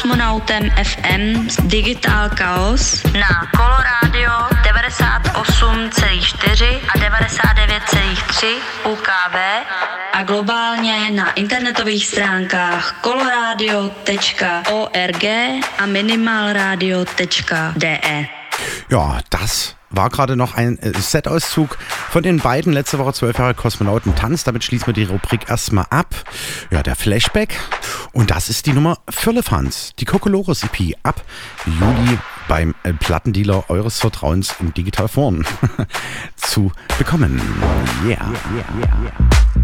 [0.00, 4.32] Kosmonautem FM Digital Chaos na Coloradio
[4.64, 9.36] 98,4 a 99,3 UKV
[10.12, 15.24] a globálně na internetových stránkách coloradio.org
[15.78, 18.26] a minimalradio.de.
[18.90, 21.76] Ja, das war gerade noch ein äh, Set-Auszug
[22.10, 24.44] von den beiden letzte Woche zwölf Jahre Kosmonauten Tanz.
[24.44, 26.14] Damit schließen wir die Rubrik erstmal ab.
[26.70, 27.58] Ja, der Flashback.
[28.12, 31.22] Und das ist die Nummer Firlefanz, die Kokolores EP ab
[31.66, 35.44] Juli beim äh, Plattendealer eures Vertrauens in Digitalform
[36.36, 37.40] zu bekommen.
[38.04, 38.18] Yeah.
[38.52, 39.59] yeah, yeah, yeah.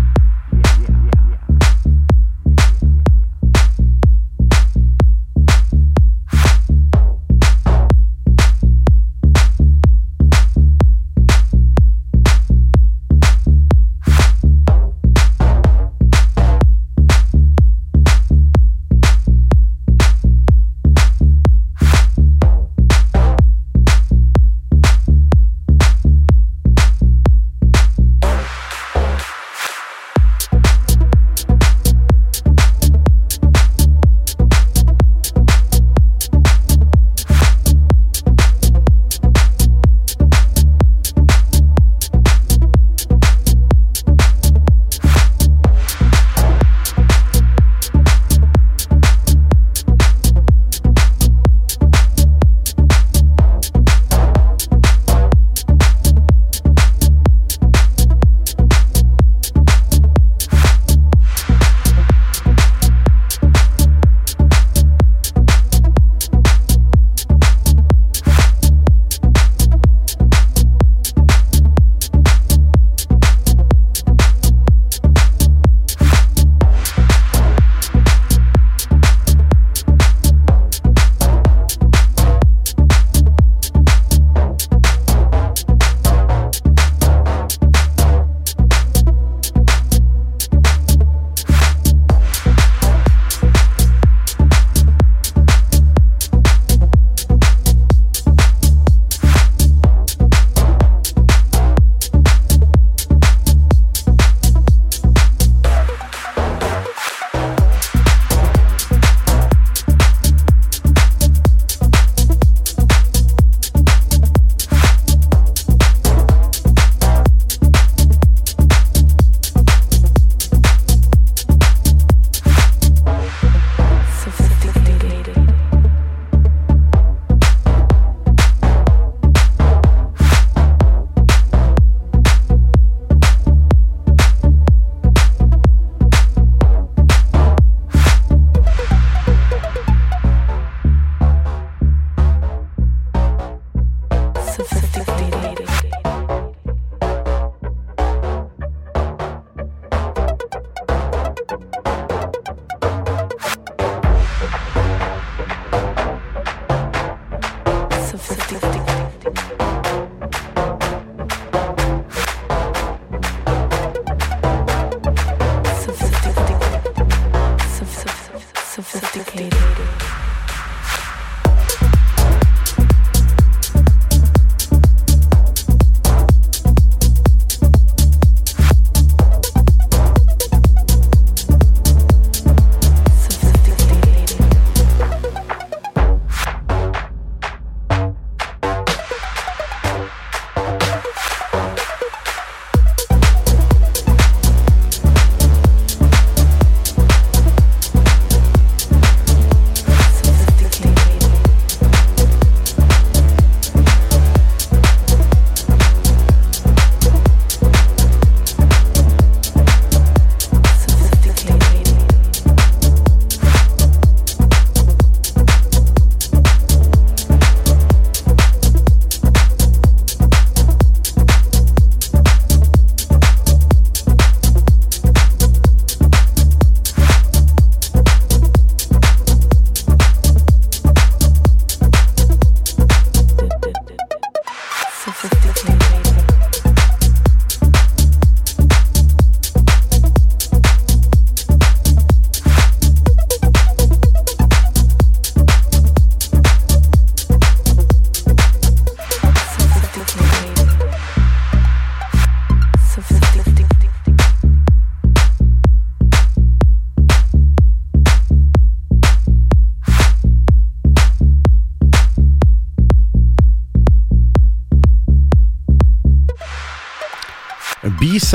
[235.16, 235.75] 50 feet.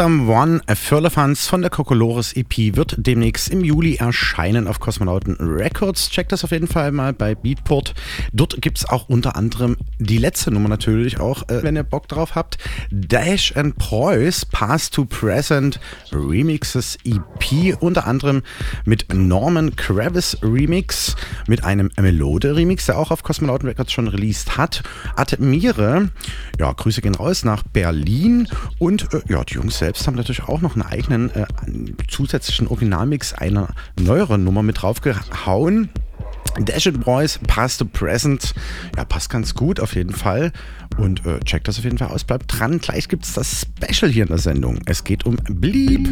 [0.02, 6.10] Someone Firlefanz von der Kokolores EP wird demnächst im Juli erscheinen auf Kosmonauten Records.
[6.10, 7.94] Checkt das auf jeden Fall mal bei Beatport.
[8.34, 12.08] Dort gibt es auch unter anderem die letzte Nummer natürlich auch, äh, wenn ihr Bock
[12.08, 12.58] drauf habt.
[12.90, 15.80] Dash and Preuß Past to Present
[16.12, 18.42] Remixes EP, unter anderem
[18.86, 21.16] mit Norman Kravis Remix,
[21.46, 24.82] mit einem Melode Remix, der auch auf Kosmonauten Records schon released hat.
[25.16, 26.10] Admire,
[26.58, 28.48] ja, Grüße gehen raus nach Berlin
[28.80, 31.46] und äh, ja, die Jungs selbst haben natürlich auch noch einen eigenen äh,
[32.08, 33.70] zusätzlichen Originalmix einer
[34.00, 35.90] neueren Nummer mit draufgehauen.
[36.60, 38.54] Dash It Boys, Past to Present,
[38.98, 40.52] ja, passt ganz gut auf jeden Fall.
[40.98, 42.80] Und äh, checkt das auf jeden Fall aus, bleibt dran.
[42.80, 44.80] Gleich gibt es das Special hier in der Sendung.
[44.86, 46.10] Es geht um Bleep.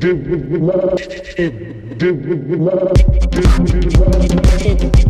[0.00, 0.28] Thank
[4.98, 5.07] you.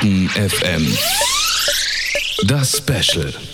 [0.00, 0.98] Kosmonauten FM.
[2.46, 3.49] Das Special.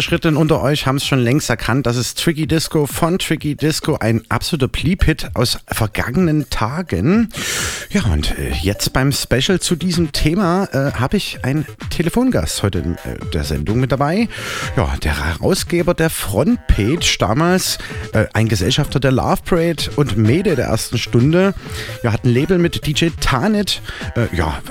[0.00, 3.98] Fortgeschrittenen unter euch haben es schon längst erkannt, das ist Tricky Disco von Tricky Disco,
[4.00, 7.28] ein absoluter Bleep-Hit aus vergangenen Tagen.
[7.90, 12.78] Ja, und äh, jetzt beim Special zu diesem Thema äh, habe ich einen Telefongast heute
[12.78, 14.30] in äh, der Sendung mit dabei.
[14.74, 17.76] Ja, der Herausgeber der Frontpage, damals
[18.14, 21.52] äh, ein Gesellschafter der Love Parade und Mede der ersten Stunde.
[22.02, 23.82] Ja, hat ein Label mit DJ Tanit.
[24.16, 24.62] Äh, ja,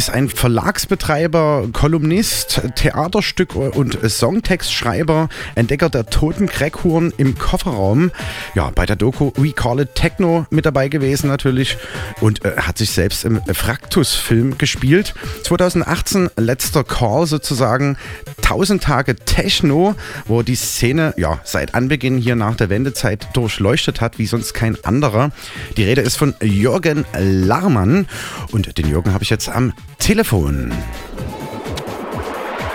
[0.00, 8.10] ist ein Verlagsbetreiber, Kolumnist, Theaterstück und Songtextschreiber, Entdecker der toten Crackhuren im Kofferraum.
[8.54, 11.76] Ja, bei der Doku We Call It Techno mit dabei gewesen natürlich
[12.22, 15.12] und äh, hat sich selbst im Fraktus-Film gespielt.
[15.44, 17.98] 2018 letzter Call sozusagen
[18.38, 24.18] 1000 Tage Techno, wo die Szene ja seit Anbeginn hier nach der Wendezeit durchleuchtet hat,
[24.18, 25.30] wie sonst kein anderer.
[25.76, 28.08] Die Rede ist von Jürgen Larmann
[28.50, 30.72] und den Jürgen habe ich jetzt am Telefon.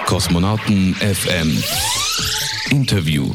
[0.05, 1.61] Kosmonauten FM.
[2.69, 3.33] Interview.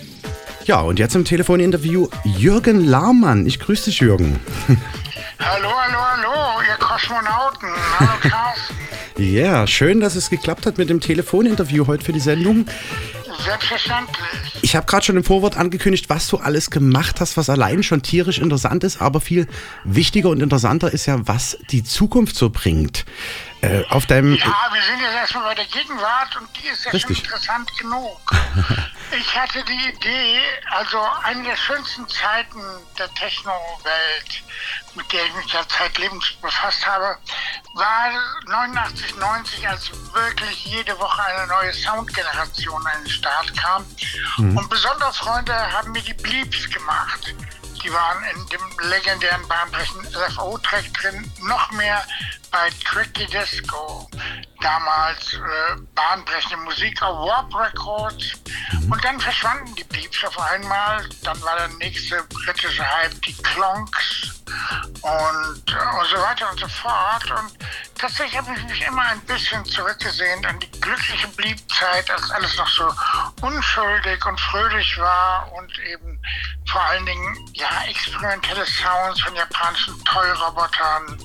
[0.64, 3.46] Ja, und jetzt im Telefoninterview Jürgen Larmann.
[3.46, 4.40] Ich grüße dich, Jürgen.
[5.38, 7.68] Hallo, hallo, hallo, ihr Kosmonauten.
[7.98, 8.74] Hallo, Carsten.
[9.18, 12.64] Ja, schön, dass es geklappt hat mit dem Telefoninterview heute für die Sendung.
[13.44, 14.16] Selbstverständlich.
[14.62, 18.00] Ich habe gerade schon im Vorwort angekündigt, was du alles gemacht hast, was allein schon
[18.00, 19.46] tierisch interessant ist, aber viel
[19.84, 23.04] wichtiger und interessanter ist ja, was die Zukunft so bringt.
[23.62, 24.34] Äh, auf deinem.
[24.34, 27.18] Ja, wir sind jetzt erstmal bei der Gegenwart und die ist ja Richtig.
[27.18, 28.32] schon interessant genug.
[29.10, 32.62] ich hatte die Idee, also eine der schönsten Zeiten
[32.98, 34.42] der Techno-Welt,
[34.94, 37.18] mit der ich mich ja zeitlebens befasst habe,
[37.74, 38.10] war
[38.46, 43.84] 89, 90, als wirklich jede Woche eine neue Soundgeneration an den Start kam.
[44.38, 44.56] Mhm.
[44.56, 47.34] Und besondere Freunde haben mir die Bleeps gemacht.
[47.82, 52.04] Die waren in dem legendären bahnbrechenden LFO-Track drin, noch mehr
[52.50, 54.08] bei Tricky Disco.
[54.60, 58.34] Damals äh, bahnbrechende Musik Warp Records.
[58.90, 61.08] Und dann verschwanden die Bleeps auf einmal.
[61.22, 64.42] Dann war der nächste britische Hype die Clonks
[65.02, 67.30] und, äh, und so weiter und so fort.
[67.30, 67.58] Und
[67.96, 72.68] tatsächlich habe ich mich immer ein bisschen zurückgesehen an die glückliche Bleep-Zeit, als alles noch
[72.68, 72.92] so
[73.40, 76.20] unschuldig und fröhlich war und eben
[76.70, 81.18] vor allen Dingen ja experimentelle Sounds von japanischen Toy-Robotern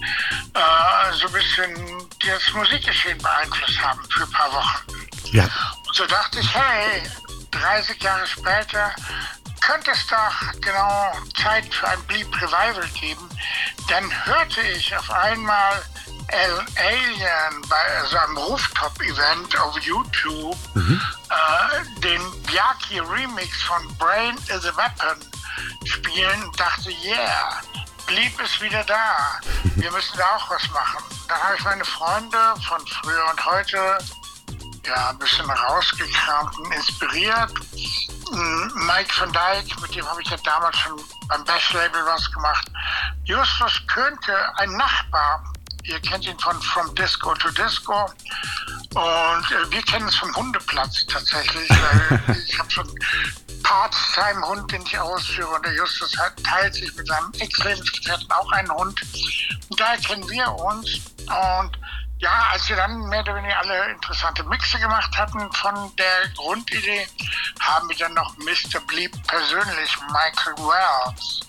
[0.54, 4.84] äh, so ein bisschen das Musikgeschehen beeinflusst haben für ein paar Wochen.
[5.32, 5.44] Ja.
[5.86, 7.02] Und so dachte ich, hey,
[7.52, 8.96] 30 Jahre später
[9.62, 13.28] könnte es doch genau Zeit für ein Bleep Revival geben.
[13.90, 15.84] Dann hörte ich auf einmal
[16.28, 24.66] El Alien bei so einem Rooftop-Event auf YouTube äh, den Byaki Remix von Brain is
[24.66, 25.18] a Weapon
[25.84, 27.62] spielen und dachte, yeah,
[28.06, 29.40] Bleep ist wieder da.
[29.76, 31.04] Wir müssen da auch was machen.
[31.28, 32.38] Dann habe ich meine Freunde
[32.68, 33.98] von früher und heute
[34.86, 37.52] ja, ein bisschen rausgekramt und inspiriert.
[38.32, 42.70] Mm, Mike van Dijk, mit dem habe ich ja damals schon beim Bash-Label was gemacht.
[43.24, 45.44] Justus Könke, ein Nachbar,
[45.84, 48.06] ihr kennt ihn von From Disco to Disco.
[48.94, 51.70] Und äh, wir kennen es vom Hundeplatz tatsächlich,
[52.48, 52.88] ich habe schon
[53.66, 55.56] Part-Time-Hund, den ich ausführe.
[55.56, 56.12] Und der Justus
[56.44, 59.02] teilt sich mit seinem Ex-Lebensgefährten auch einen Hund.
[59.70, 61.02] Und daher kennen wir uns.
[61.26, 61.80] Und
[62.20, 67.08] ja, als wir dann mehr oder weniger alle interessante Mixe gemacht hatten von der Grundidee,
[67.60, 68.80] haben wir dann noch Mr.
[68.86, 71.42] Bleep persönlich, Michael Wells,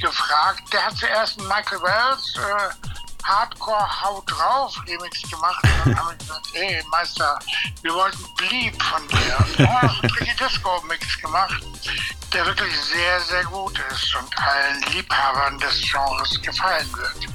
[0.00, 0.62] gefragt.
[0.72, 2.88] Der hat zuerst Michael Wells äh,
[3.28, 5.62] Hardcore Haut drauf Remix gemacht.
[5.62, 7.38] Und dann haben wir gesagt, hey Meister,
[7.82, 9.36] wir wollten Bleep von dir.
[9.38, 11.62] Und dann haben wir einen Disco Mix gemacht,
[12.32, 17.28] der wirklich sehr, sehr gut ist und allen Liebhabern des Genres gefallen wird.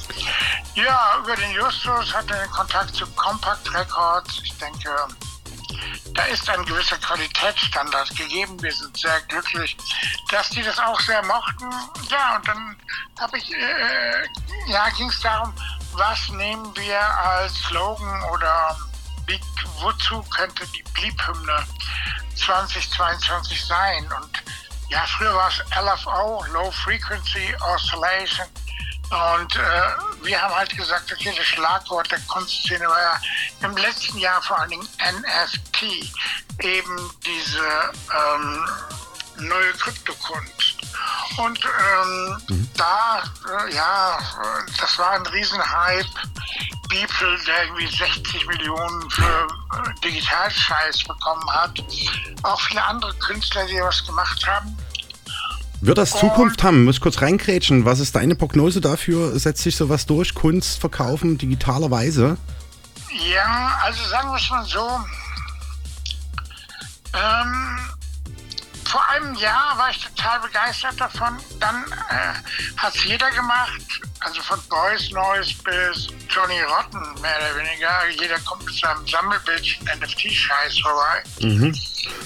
[0.76, 4.42] Ja, über den Justus hatte er Kontakt zu Compact Records.
[4.44, 4.90] Ich denke,
[6.14, 8.62] da ist ein gewisser Qualitätsstandard gegeben.
[8.62, 9.78] Wir sind sehr glücklich,
[10.32, 11.70] dass die das auch sehr mochten.
[12.10, 12.78] Ja, und dann
[13.20, 14.24] habe ich, äh,
[14.68, 15.54] ja, ging es darum,
[15.94, 18.78] was nehmen wir als Slogan oder
[19.80, 21.66] wozu könnte die Bleep-Hymne
[22.36, 24.12] 2022 sein?
[24.22, 24.44] Und
[24.90, 28.48] ja, früher war es LFO, Low Frequency Oscillation.
[29.10, 33.22] Und äh, wir haben halt gesagt, okay, das Schlagwort der Kunstszene war ja
[33.62, 35.84] im letzten Jahr vor allen Dingen NFT,
[36.60, 38.68] eben diese ähm,
[39.38, 40.78] neue Kryptokunst.
[41.38, 44.20] Und ähm, da, äh, ja,
[44.80, 46.08] das war ein Riesenhype.
[46.90, 51.84] Beeple, der irgendwie 60 Millionen für äh, Digitalscheiß bekommen hat.
[52.44, 54.78] Auch viele andere Künstler, die was gemacht haben.
[55.82, 56.86] Wird das Zukunft haben?
[56.86, 57.84] Muss kurz reingrätschen.
[57.84, 59.38] Was ist deine Prognose dafür?
[59.38, 60.34] Setzt sich sowas durch?
[60.34, 62.38] Kunst verkaufen digitalerweise?
[63.34, 65.00] Ja, also sagen wir es mal so.
[67.14, 67.80] Ähm,
[68.94, 71.36] vor einem Jahr war ich total begeistert davon.
[71.60, 73.82] Dann äh, hat es jeder gemacht.
[74.20, 78.08] Also von Boys Noise bis Johnny Rotten, mehr oder weniger.
[78.10, 81.24] Jeder kommt mit seinem Sammelbildchen NFT-Scheiß vorbei.
[81.40, 81.76] Mhm.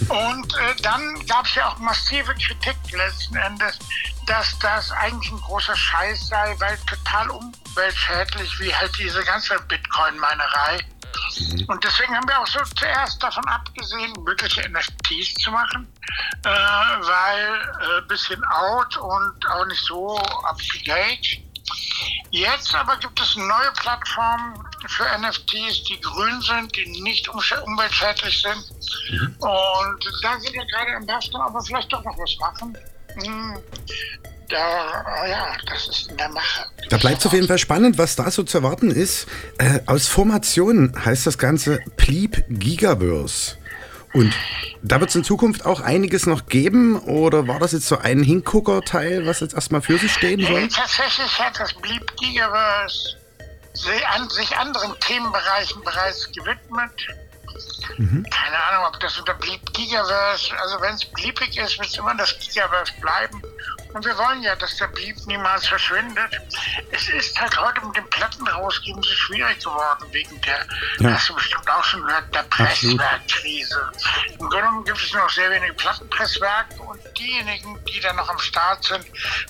[0.10, 3.80] Und äh, dann gab es ja auch massive Kritik letzten Endes,
[4.26, 9.58] dass das eigentlich ein großer Scheiß sei, weil total umweltschädlich, wie halt diese ganze
[11.14, 11.74] Bitcoin-Meinerei.
[11.74, 15.88] Und deswegen haben wir auch so zuerst davon abgesehen, wirkliche NFTs zu machen,
[16.44, 21.42] äh, weil äh, bisschen out und auch nicht so up to date.
[22.32, 24.54] Jetzt aber gibt es neue Plattformen
[24.88, 28.64] für NFTs, die grün sind, die nicht umweltschädlich sind.
[29.40, 32.78] Und da sind wir gerade am Basteln, aber vielleicht doch noch was machen.
[34.50, 36.66] Da, ja, das ist in der Mache.
[36.90, 39.28] Da bleibt es auf jeden Fall spannend, was da so zu erwarten ist.
[39.58, 43.58] Äh, aus Formationen heißt das Ganze Pleep Gigaverse.
[44.14, 44.34] Und
[44.82, 48.24] da wird es in Zukunft auch einiges noch geben oder war das jetzt so ein
[48.24, 50.62] Hingucker-Teil, was jetzt erstmal für sich stehen soll?
[50.62, 53.18] Nee, tatsächlich hat das Bleep Gigaverse
[53.74, 56.92] se- an, sich anderen Themenbereichen bereits gewidmet.
[57.98, 62.16] Keine Ahnung, ob das unter Bleep Gigaverse, also wenn es bleepig ist, wird es immer
[62.16, 63.42] das Gigaverse bleiben.
[63.94, 66.40] Und wir wollen ja, dass der Bleep niemals verschwindet.
[66.92, 70.66] Es ist halt heute mit dem Platten rausgeben so schwierig geworden, wegen der,
[71.00, 71.16] Ja.
[71.16, 72.44] hast du bestimmt auch schon gehört, der.
[72.44, 73.92] Presswerkkrise.
[74.40, 78.40] Im Grunde gibt es nur noch sehr wenige Plattenpresswerke und diejenigen, die da noch am
[78.40, 79.06] Start sind,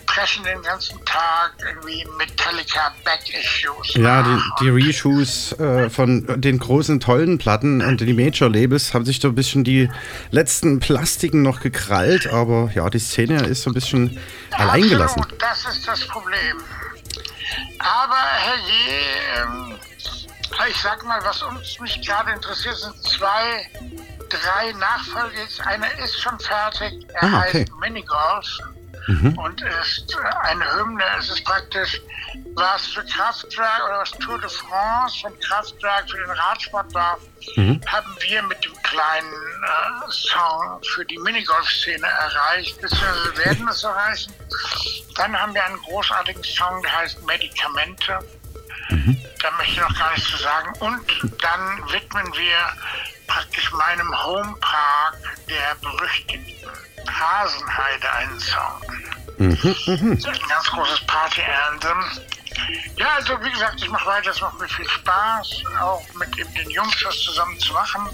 [0.05, 3.93] pressen den ganzen Tag irgendwie Metallica Back-Issues.
[3.95, 9.19] Ja, die, die Reshoes äh, von den großen, tollen Platten und die Major-Labels haben sich
[9.19, 9.89] so ein bisschen die
[10.31, 14.19] letzten Plastiken noch gekrallt, aber ja, die Szene ist so ein bisschen
[14.51, 15.25] alleingelassen.
[15.39, 16.57] Das ist das Problem.
[17.79, 18.99] Aber herrje,
[19.37, 19.79] ähm,
[20.69, 23.69] ich sag mal, was uns mich gerade interessiert, sind zwei,
[24.29, 25.37] drei Nachfolge.
[25.65, 27.05] Einer ist schon fertig.
[27.13, 27.59] Er Ah, okay.
[27.61, 28.47] heißt Minigolf
[29.07, 29.37] Mhm.
[29.37, 31.03] und ist eine Hymne.
[31.19, 32.01] Es ist praktisch
[32.55, 37.17] was für Kraftwerk oder was Tour de France von Kraftwerk für den Radsport war,
[37.55, 37.79] Mhm.
[37.87, 44.33] haben wir mit dem kleinen äh, Song für die Minigolf-Szene erreicht, beziehungsweise werden es erreichen.
[45.15, 48.19] Dann haben wir einen großartigen Song, der heißt Medikamente.
[49.41, 50.73] Da möchte ich noch gar nichts zu sagen.
[50.79, 51.01] Und
[51.41, 52.57] dann widmen wir
[53.27, 55.17] praktisch meinem Homepark
[55.47, 56.69] der berüchtigten
[57.07, 58.81] Hasenheide einen Song.
[59.37, 60.11] Mhm, mhm.
[60.25, 62.03] Ein ganz großes Party-Anthem.
[62.95, 66.51] Ja, also wie gesagt, ich mache weiter, es macht mir viel Spaß, auch mit eben
[66.55, 68.07] den Jungs das zusammen zu machen.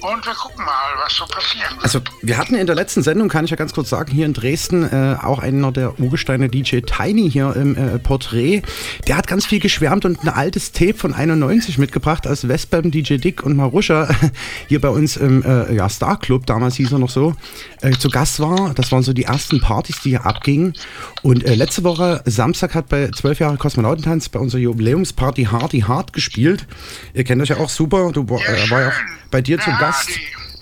[0.00, 1.84] Und wir gucken mal, was so passieren wird.
[1.84, 4.34] Also wir hatten in der letzten Sendung, kann ich ja ganz kurz sagen, hier in
[4.34, 8.62] Dresden äh, auch einer der Urgesteine DJ Tiny hier im äh, Porträt.
[9.08, 13.16] Der hat ganz viel geschwärmt und ein altes Tape von 91 mitgebracht, als Westbam, DJ
[13.16, 14.08] Dick und Maruscha
[14.68, 17.34] hier bei uns im äh, ja, Star Club, damals hieß er noch so,
[17.80, 18.74] äh, zu Gast war.
[18.74, 20.74] Das waren so die ersten Partys, die hier abgingen.
[21.22, 26.12] Und äh, letzte Woche, Samstag, hat bei 12 Jahre Kosmonautentanz bei unserer Jubiläumsparty Hardy Hard
[26.12, 26.66] gespielt.
[27.14, 28.12] Ihr kennt euch ja auch super.
[28.12, 30.08] Du äh, war ja auch bei dir zu Gast.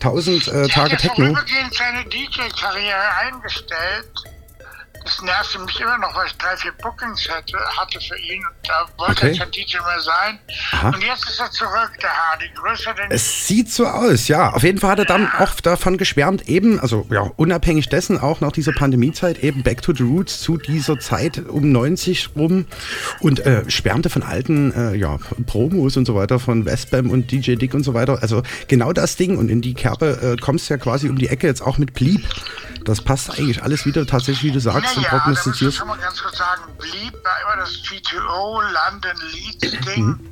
[0.01, 1.27] 1000 äh, Tage hat ja Techno.
[1.27, 4.11] vorübergehend seine DJ-Karriere eingestellt.
[5.05, 8.69] Das nervte mich immer noch, weil ich drei, vier Bookings hatte, hatte für ihn und
[8.69, 9.33] da wollte Okay.
[9.33, 10.39] er kein DJ mehr sein.
[10.73, 10.89] Aha.
[10.89, 14.51] Und jetzt ist er zurück, der Hardy, größer denn Es sieht so aus, ja.
[14.55, 18.41] Auf jeden Fall hat er dann auch davon geschwärmt, eben, also ja, unabhängig dessen, auch
[18.41, 22.67] nach dieser Pandemiezeit, eben Back to the Roots zu dieser Zeit um 90 rum
[23.21, 27.57] und äh, schwärmte von alten äh, ja, Promos und so weiter von Westbam und DJ
[27.57, 28.19] Dick und so weiter.
[28.23, 31.29] Also genau das Ding und in die Kerbe äh, kommst du ja quasi um die
[31.29, 32.27] Ecke jetzt auch mit Blieb.
[32.85, 35.99] Das passt eigentlich alles wieder tatsächlich, wie du sagst, Naja, da muss ich schon mal
[35.99, 40.07] ganz kurz sagen, blieb war immer das GTO London Leeds-Ding.
[40.07, 40.31] Mhm.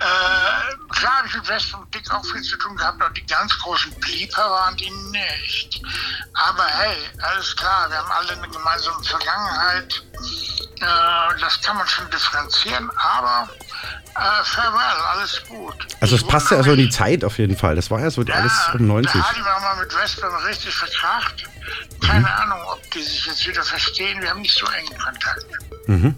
[0.00, 3.26] Äh, klar habe ich mit West und Dick auch viel zu tun gehabt, aber die
[3.26, 5.82] ganz großen Bleeper waren die nicht.
[6.34, 10.02] Aber hey, alles klar, wir haben alle eine gemeinsame Vergangenheit.
[10.80, 13.48] Äh, das kann man schon differenzieren, aber
[14.14, 15.74] äh, farewell, alles gut.
[16.00, 17.74] Also es passt ja so in die Zeit auf jeden Fall.
[17.74, 19.12] Das war ja so alles um 90.
[19.12, 21.44] Der Hardy war mal mit Westbam richtig verkracht.
[22.06, 24.22] Keine Ahnung, ob die sich jetzt wieder verstehen.
[24.22, 25.46] Wir haben nicht so engen Kontakt.
[25.86, 26.14] Mhm.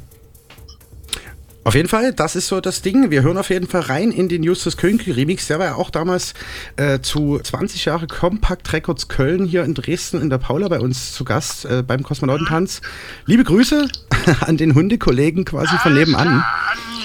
[1.62, 3.10] Auf jeden Fall, das ist so das Ding.
[3.10, 5.46] Wir hören auf jeden Fall rein in den Justus Könke Remix.
[5.48, 6.32] Der war ja auch damals
[6.76, 11.12] äh, zu 20 Jahre Compact Records Köln hier in Dresden in der Paula bei uns
[11.12, 12.80] zu Gast äh, beim Kosmonautentanz.
[13.26, 13.88] Liebe Grüße
[14.40, 16.28] an den Hundekollegen quasi von nebenan.
[16.28, 16.44] An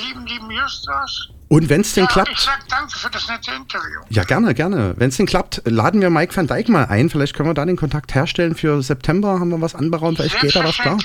[0.07, 1.31] lieben, lieben Justus.
[1.47, 3.99] Und wenn es denn ja, klappt, Ich sag danke für das nette Interview.
[4.09, 4.93] ja gerne, gerne.
[4.97, 7.09] Wenn es denn klappt, laden wir Mike van Dijk mal ein.
[7.09, 8.55] Vielleicht können wir da den Kontakt herstellen.
[8.55, 10.97] Für September haben wir was anberaumt, vielleicht geht da was da.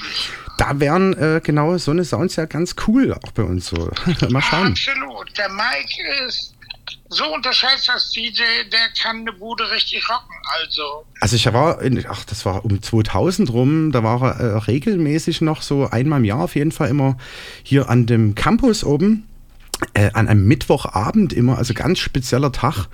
[0.61, 3.91] Da wären äh, genau so eine Sounds ja ganz cool auch bei uns so.
[4.29, 4.73] mal schauen.
[4.73, 5.39] Absolut.
[5.39, 6.55] Der Mike ist
[7.09, 10.37] so unterschätzt als DJ, der kann eine Bude richtig rocken.
[10.61, 14.57] Also, Also ich war, in, ach, das war um 2000 rum, da war er äh,
[14.59, 17.17] regelmäßig noch so einmal im Jahr auf jeden Fall immer
[17.63, 19.30] hier an dem Campus oben.
[19.95, 22.87] Äh, an einem Mittwochabend immer, also ganz spezieller Tag.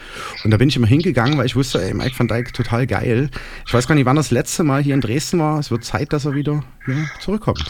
[0.44, 3.30] Und da bin ich immer hingegangen, weil ich wusste, ey, Mike van Dijk total geil.
[3.66, 5.58] Ich weiß gar nicht, wann er das letzte Mal hier in Dresden war.
[5.58, 7.64] Es wird Zeit, dass er wieder ja, zurückkommt.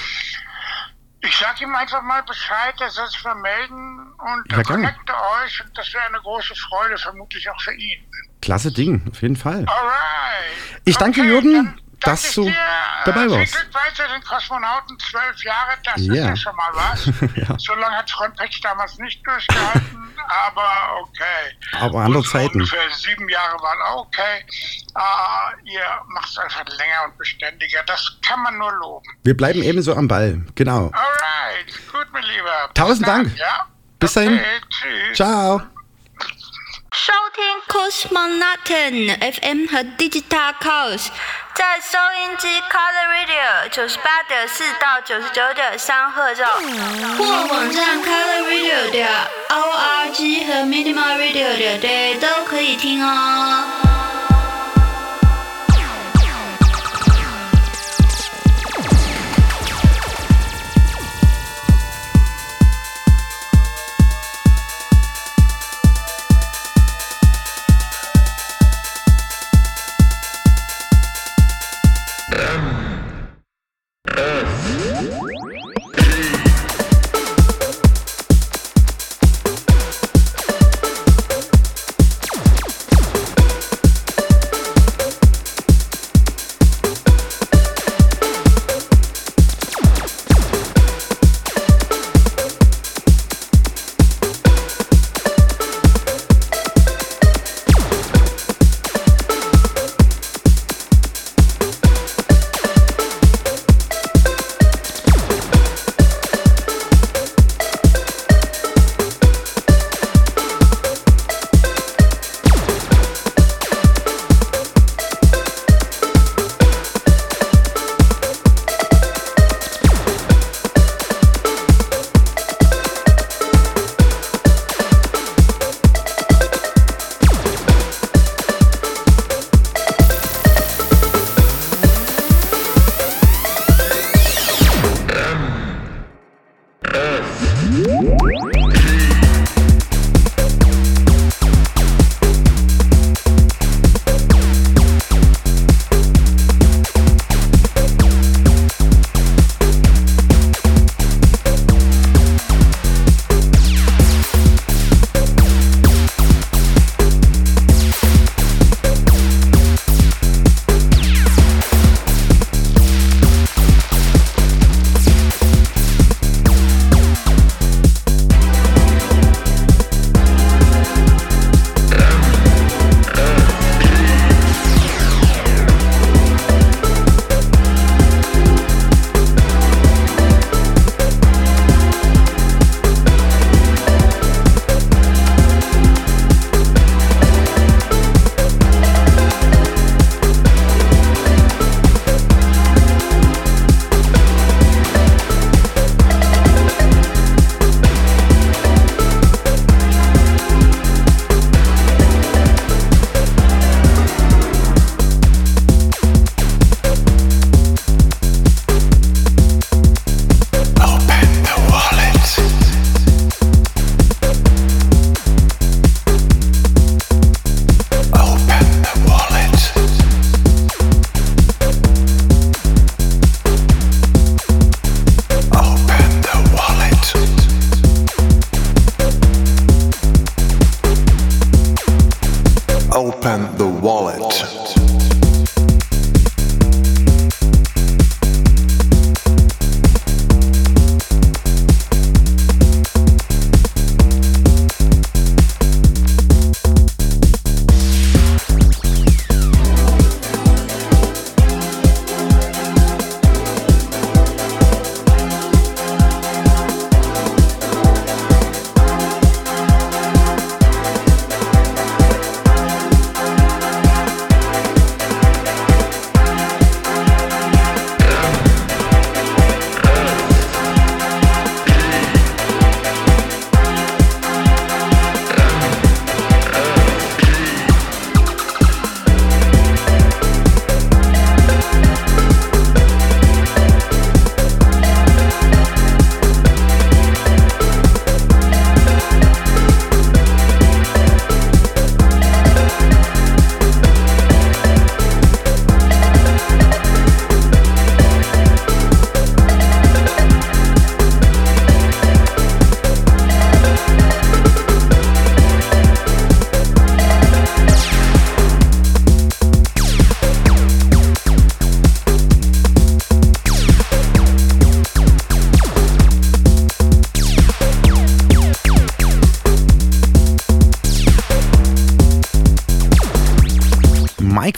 [1.23, 5.13] ich sag ihm einfach mal Bescheid, er soll sich mal melden und Ja, connecte
[5.43, 7.99] euch und das wäre eine große Freude, vermutlich auch für ihn.
[8.43, 9.65] Klasse Ding, auf jeden Fall.
[9.67, 10.81] Alright.
[10.85, 12.45] Ich danke Jürgen, dass du
[13.05, 13.55] dabei Äh, warst.
[13.55, 16.27] Viel Glück weiter den Kosmonauten, zwölf Jahre, das ist Ja.
[16.29, 17.07] ja schon mal was.
[17.37, 17.59] Ja.
[17.59, 20.15] So lange hat Frontex damals nicht durchgehalten,
[20.49, 21.57] aber okay.
[21.81, 22.61] Aber andere so Zeiten.
[22.61, 24.45] Ungefähr sieben Jahre waren okay.
[24.95, 27.83] Äh, ihr macht es einfach länger und beständiger.
[27.87, 29.07] Das kann man nur loben.
[29.25, 30.45] Wir bleiben ebenso am Ball.
[30.55, 30.91] Genau.
[30.93, 32.69] Alright, gut, mein Lieber.
[32.69, 33.37] Bis Tausend dann, Dank.
[33.39, 33.67] Ja?
[33.99, 34.35] Bis dahin.
[34.35, 35.17] Okay, tschüss.
[35.17, 35.63] Ciao.
[36.97, 41.09] 收听 Cosmonauten FM 和 Digital Chaos，
[41.55, 46.47] 在收音机 Color Radio 九十八点四到九十九点三赫兆，
[47.19, 49.11] 或网站 Color Radio 点
[49.51, 53.65] org 和 Minimal Radio 点 day 都可以听哦。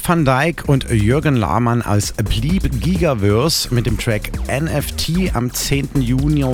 [0.08, 6.00] Van Dyke und Jürgen Lahmann als Bleep Gigaverse mit dem Track NFT am 10.
[6.00, 6.46] Juni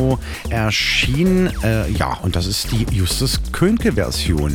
[0.51, 1.53] erschienen.
[1.63, 4.53] Äh, ja, und das ist die Justus Könke-Version.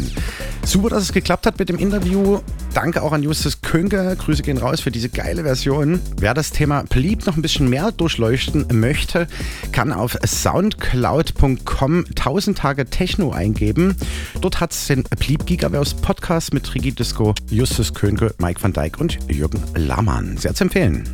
[0.66, 2.42] Super, dass es geklappt hat mit dem Interview.
[2.74, 4.16] Danke auch an Justus Könke.
[4.20, 6.02] Grüße gehen raus für diese geile Version.
[6.20, 9.28] Wer das Thema Bleep noch ein bisschen mehr durchleuchten möchte,
[9.72, 13.96] kann auf soundcloud.com 1000 Tage Techno eingeben.
[14.42, 18.98] Dort hat es den Bleep Gigaverse Podcast mit Trigi Disco, Justus Könke, Mike van Dijk
[18.98, 20.38] und Jürgen Lahmann.
[20.38, 21.10] Sehr zu empfehlen.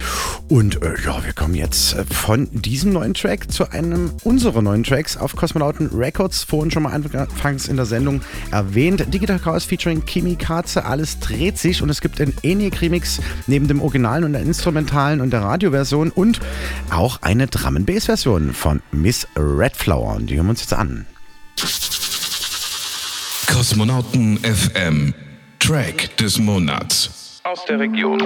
[0.47, 5.17] Und äh, ja, wir kommen jetzt von diesem neuen Track zu einem unserer neuen Tracks
[5.17, 6.43] auf Kosmonauten Records.
[6.43, 8.21] Vorhin schon mal anfangs in der Sendung
[8.51, 9.11] erwähnt.
[9.11, 10.85] Digital Chaos featuring Kimi Katze.
[10.85, 15.19] Alles dreht sich und es gibt einen ENIAC Remix neben dem Originalen und der Instrumentalen
[15.19, 16.41] und der Radioversion und
[16.91, 20.15] auch eine Drum Bass Version von Miss Redflower.
[20.15, 21.07] Und die hören wir uns jetzt an.
[23.65, 25.11] Kosmonauten FM
[25.57, 27.41] Track des Monats.
[27.43, 28.21] Aus der Region.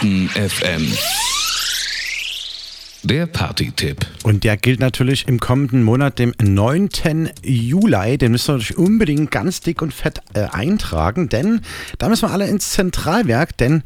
[0.00, 0.92] Kosmonauten FM.
[3.02, 4.06] Der Party-Tipp.
[4.22, 7.30] Und der gilt natürlich im kommenden Monat, dem 9.
[7.42, 8.18] Juli.
[8.18, 11.62] Den müssen wir natürlich unbedingt ganz dick und fett äh, eintragen, denn
[11.98, 13.82] da müssen wir alle ins Zentralwerk, denn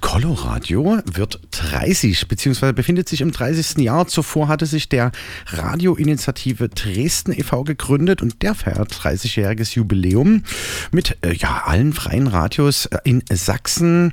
[0.00, 3.78] Coloradio wird 30, beziehungsweise befindet sich im 30.
[3.78, 4.08] Jahr.
[4.08, 5.12] Zuvor hatte sich der
[5.46, 7.62] Radioinitiative Dresden e.V.
[7.62, 10.42] gegründet und der feiert 30-jähriges Jubiläum
[10.90, 14.12] mit äh, ja, allen freien Radios äh, in Sachsen,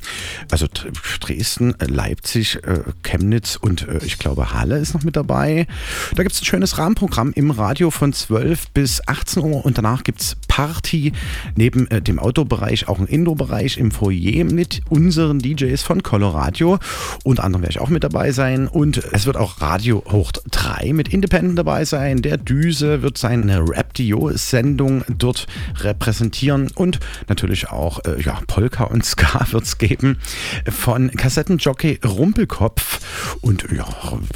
[0.51, 0.67] also
[1.21, 5.54] Dresden, äh, Leipzig, äh, Chemnitz und äh, ich glaube Halle ist noch mit dabei.
[5.63, 10.03] Da gibt es ein schönes Rahmenprogramm im Radio von 12 bis 18 Uhr und danach
[10.03, 11.11] gibt es Party
[11.57, 16.79] neben äh, dem Outdoor-Bereich, auch ein Indoor-Bereich im Foyer mit unseren DJs von Coloradio.
[17.25, 20.93] Unter anderem werde ich auch mit dabei sein und es wird auch Radio Hoch 3
[20.93, 22.21] mit Independent dabei sein.
[22.21, 25.45] Der Düse wird seine Rap-Dio-Sendung dort
[25.81, 30.19] repräsentieren und natürlich auch äh, ja, Polka und Ska wird es geben
[30.69, 33.01] von Kassettenjockey Rumpelkopf
[33.41, 33.85] und ja,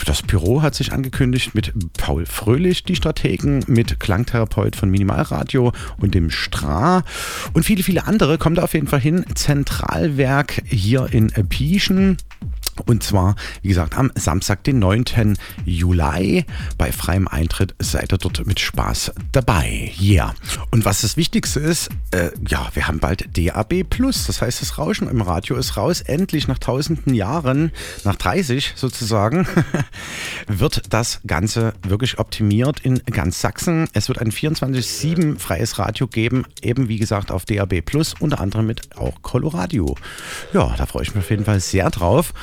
[0.05, 6.08] das Büro hat sich angekündigt mit Paul Fröhlich, die Strategen, mit Klangtherapeut von Minimalradio und
[6.11, 7.03] dem Stra
[7.53, 8.37] und viele, viele andere.
[8.37, 9.25] Kommt auf jeden Fall hin.
[9.35, 12.17] Zentralwerk hier in Pieschen.
[12.85, 15.37] Und zwar, wie gesagt, am Samstag, den 9.
[15.65, 16.45] Juli.
[16.77, 19.91] Bei freiem Eintritt seid ihr dort mit Spaß dabei.
[19.97, 20.25] Ja.
[20.25, 20.35] Yeah.
[20.71, 24.25] Und was das Wichtigste ist, äh, ja, wir haben bald DAB Plus.
[24.27, 26.01] Das heißt, das Rauschen im Radio ist raus.
[26.01, 27.71] Endlich nach tausenden Jahren,
[28.03, 29.47] nach 30 sozusagen,
[30.47, 33.87] wird das Ganze wirklich optimiert in ganz Sachsen.
[33.93, 38.67] Es wird ein 24-7 freies Radio geben, eben wie gesagt auf DAB Plus, unter anderem
[38.67, 39.95] mit auch Coloradio.
[40.53, 42.33] Ja, da freue ich mich auf jeden Fall sehr drauf.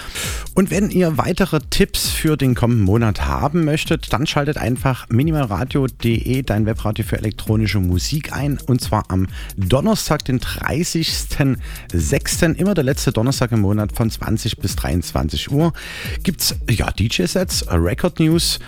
[0.55, 6.43] Und wenn ihr weitere Tipps für den kommenden Monat haben möchtet, dann schaltet einfach minimalradio.de,
[6.43, 8.59] dein Webradio für elektronische Musik ein.
[8.67, 9.27] Und zwar am
[9.57, 15.75] Donnerstag, den 30.06., immer der letzte Donnerstag im Monat von 20 bis 23 Uhr,
[16.23, 18.59] gibt es ja, DJ-Sets, Record News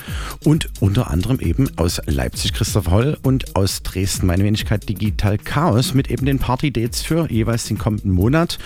[0.44, 5.94] und unter anderem eben aus Leipzig Christoph Holl und aus Dresden meine Wenigkeit Digital Chaos
[5.94, 8.59] mit eben den Party-Dates für jeweils den kommenden Monat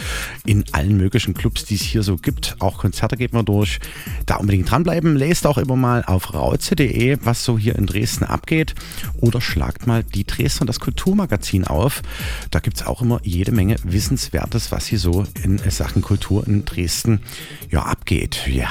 [0.44, 2.56] in allen möglichen Clubs, die es hier so gibt.
[2.58, 3.78] Auch Konzerte geht man durch.
[4.26, 5.16] Da unbedingt dranbleiben.
[5.16, 8.74] Lest auch immer mal auf rauze.de, was so hier in Dresden abgeht.
[9.18, 12.02] Oder schlagt mal die Dresdner das Kulturmagazin auf.
[12.50, 16.64] Da gibt es auch immer jede Menge Wissenswertes, was hier so in Sachen Kultur in
[16.64, 17.20] Dresden
[17.70, 18.46] ja, abgeht.
[18.46, 18.68] Ja.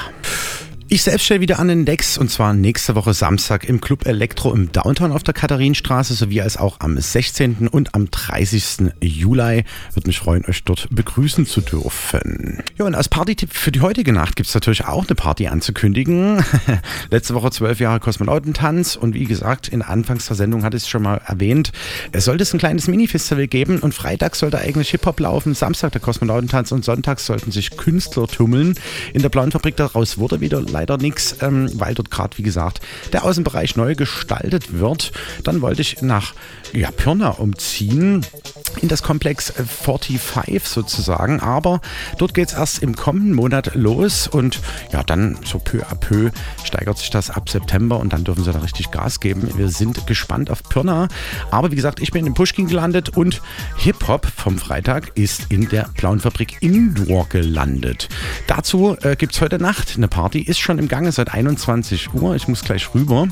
[0.92, 4.52] Ich selbst stelle wieder an den Decks und zwar nächste Woche Samstag im Club Elektro
[4.52, 7.66] im Downtown auf der Katharinenstraße sowie als auch am 16.
[7.68, 8.92] und am 30.
[9.00, 9.64] Juli.
[9.94, 12.62] Würde mich freuen, euch dort begrüßen zu dürfen.
[12.76, 16.44] Ja, und als Partytipp für die heutige Nacht gibt es natürlich auch eine Party anzukündigen.
[17.10, 20.90] Letzte Woche zwölf Jahre Kosmonautentanz und wie gesagt, in Anfangs der Sendung hatte ich es
[20.90, 21.72] schon mal erwähnt,
[22.12, 26.02] es sollte es ein kleines Mini-Festival geben und Freitag sollte eigentlich Hip-Hop laufen, Samstag der
[26.02, 28.74] Kosmonautentanz und sonntags sollten sich Künstler tummeln.
[29.14, 32.42] In der Blauen Fabrik daraus wurde wieder leider leider nichts, ähm, weil dort gerade, wie
[32.42, 32.80] gesagt,
[33.12, 35.12] der Außenbereich neu gestaltet wird.
[35.44, 36.34] Dann wollte ich nach
[36.72, 38.26] ja, Pirna umziehen
[38.80, 41.40] in das Komplex 45 sozusagen.
[41.40, 41.80] Aber
[42.18, 44.60] dort geht es erst im kommenden Monat los und
[44.92, 46.30] ja, dann so peu à peu
[46.64, 49.48] steigert sich das ab September und dann dürfen sie da richtig Gas geben.
[49.56, 51.08] Wir sind gespannt auf Pirna.
[51.50, 53.42] Aber wie gesagt, ich bin in Pushkin gelandet und
[53.76, 58.08] Hip-Hop vom Freitag ist in der Blauen Fabrik Indoor gelandet.
[58.46, 62.34] Dazu äh, gibt es heute Nacht eine Party, ist schon im Gange seit 21 Uhr.
[62.36, 63.28] Ich muss gleich rüber.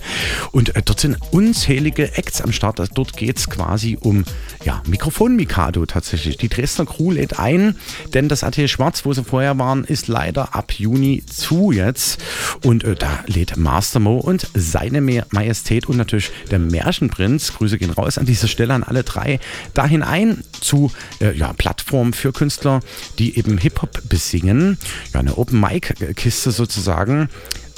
[0.52, 2.80] und äh, dort sind unzählige Acts am Start.
[2.80, 4.24] Also dort geht es quasi um
[4.64, 6.36] ja, Mikrofon Mikado tatsächlich.
[6.36, 7.76] Die Dresdner Crew lädt ein,
[8.12, 12.22] denn das Atelier Schwarz, wo sie vorher waren, ist leider ab Juni zu jetzt.
[12.62, 17.90] Und äh, da lädt Master Mo und seine Majestät und natürlich der Märchenprinz, Grüße gehen
[17.90, 19.40] raus an dieser Stelle an alle drei,
[19.72, 20.90] dahin ein zu
[21.20, 22.80] äh, ja, Plattformen für Künstler,
[23.18, 24.78] die eben Hip-Hop besingen.
[25.12, 27.28] Ja, eine Open-Mic-Kiste sozusagen.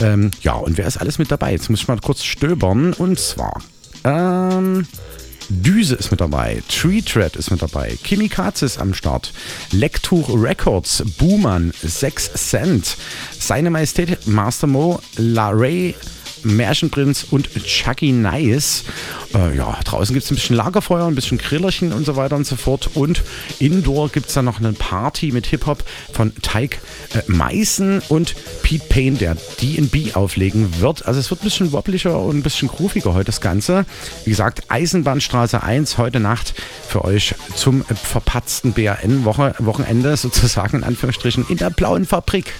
[0.00, 1.52] Ähm, ja, und wer ist alles mit dabei?
[1.52, 2.92] Jetzt muss ich mal kurz stöbern.
[2.92, 3.62] Und zwar,
[4.04, 4.86] ähm,
[5.48, 9.32] Düse ist mit dabei, Tree Tread ist mit dabei, Kimikaze ist am Start,
[9.70, 12.96] Lektur Records, Booman, 6 Cent,
[13.38, 15.94] Seine Majestät Master Mo, La Ray,
[16.46, 18.84] Märchenprinz und Chucky Nice.
[19.34, 22.46] Äh, ja, draußen gibt es ein bisschen Lagerfeuer, ein bisschen Grillerchen und so weiter und
[22.46, 22.90] so fort.
[22.94, 23.22] Und
[23.58, 26.78] indoor gibt es dann noch eine Party mit Hip-Hop von Teig
[27.14, 31.06] äh, Meißen und Pete Payne, der DB auflegen wird.
[31.06, 33.84] Also es wird ein bisschen wobbliger und ein bisschen grooviger heute das Ganze.
[34.24, 36.54] Wie gesagt, Eisenbahnstraße 1 heute Nacht
[36.88, 42.52] für euch zum verpatzten BRN-Wochenende sozusagen in Anführungsstrichen in der blauen Fabrik.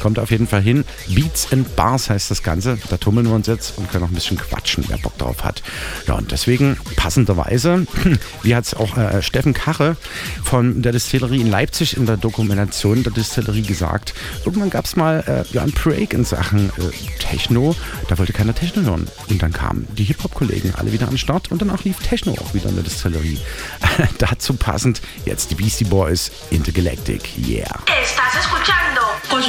[0.00, 0.84] Kommt auf jeden Fall hin.
[1.08, 2.78] Beats and Bars heißt das Ganze.
[2.88, 5.62] Da tummeln wir uns jetzt und können noch ein bisschen quatschen, wer Bock drauf hat.
[6.06, 7.86] Ja, und deswegen passenderweise,
[8.42, 9.96] wie hat es auch äh, Steffen Kache
[10.44, 14.14] von der Distillerie in Leipzig in der Dokumentation der Distillerie gesagt,
[14.44, 17.74] irgendwann gab es mal äh, ja, einen Break in Sachen äh, Techno.
[18.08, 19.08] Da wollte keiner Techno hören.
[19.28, 22.54] Und dann kamen die Hip-Hop-Kollegen alle wieder an den Start und danach lief Techno auch
[22.54, 23.38] wieder in der Distillerie.
[24.18, 27.30] Dazu passend jetzt die Beastie Boys Intergalactic.
[27.38, 27.82] Yeah.
[27.86, 29.02] Estás escuchando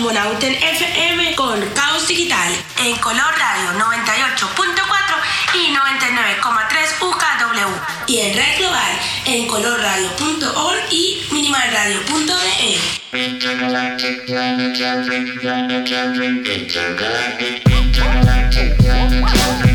[0.10, 4.74] Cosmonauten FM con Caos Digital en Color Radio 98.4
[5.54, 7.70] y 99,3 UKW
[8.08, 11.22] y en Red Global en colorradio.org y
[18.82, 19.69] Don't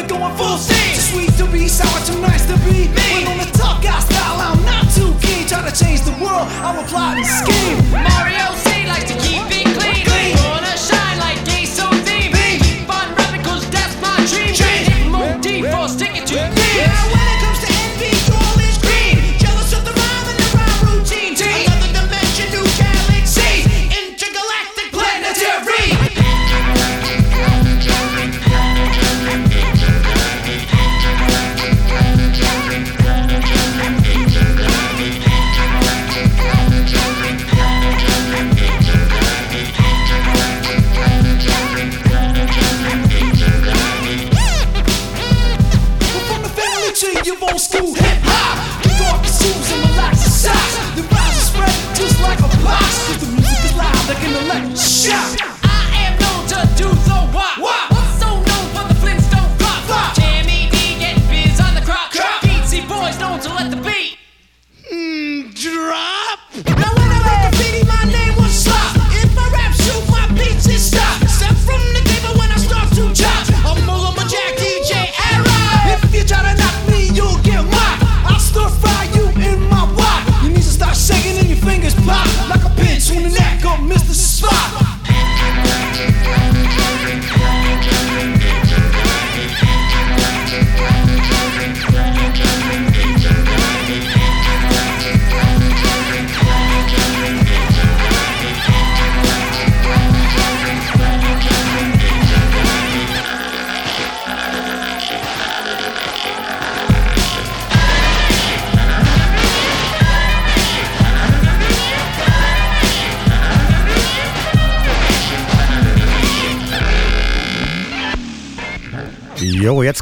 [0.00, 0.94] it going, full steam.
[0.94, 3.08] Too sweet to be sour, too nice to be me.
[3.12, 5.46] When on the tough guy style, I'm not too keen.
[5.46, 7.78] Try to change the world, I'm a plotting scheme.
[7.92, 9.69] Mario C likes to keep it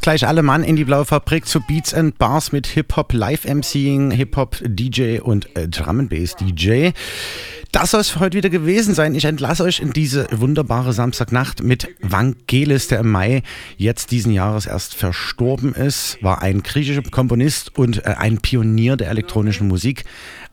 [0.08, 5.18] gleich alle Mann in die blaue Fabrik zu Beats and Bars mit Hip-Hop Live-MCing, Hip-Hop-DJ
[5.18, 6.92] und äh, Drum and Bass DJ.
[7.72, 9.14] Das soll es für heute wieder gewesen sein.
[9.14, 13.42] Ich entlasse euch in diese wunderbare Samstagnacht mit Vangelis, der im Mai
[13.76, 16.16] jetzt diesen Jahres erst verstorben ist.
[16.22, 20.04] War ein griechischer Komponist und äh, ein Pionier der elektronischen Musik.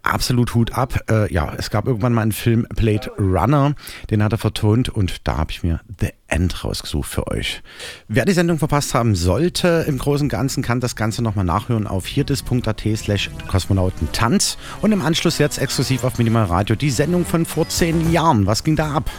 [0.05, 0.99] Absolut Hut ab.
[1.09, 3.73] Äh, ja, es gab irgendwann mal einen Film Blade Runner,
[4.11, 7.63] den hat er vertont und da habe ich mir The End rausgesucht für euch.
[8.07, 11.87] Wer die Sendung verpasst haben sollte, im Großen und Ganzen kann das Ganze nochmal nachhören
[11.87, 17.45] auf hierdis.at slash kosmonautentanz und im Anschluss jetzt exklusiv auf Minimal Radio die Sendung von
[17.45, 18.45] vor zehn Jahren.
[18.45, 19.09] Was ging da ab?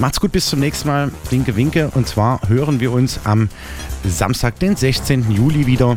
[0.00, 1.12] Macht's gut, bis zum nächsten Mal.
[1.30, 1.92] Winke, winke.
[1.94, 3.48] Und zwar hören wir uns am
[4.02, 5.30] Samstag, den 16.
[5.30, 5.96] Juli wieder,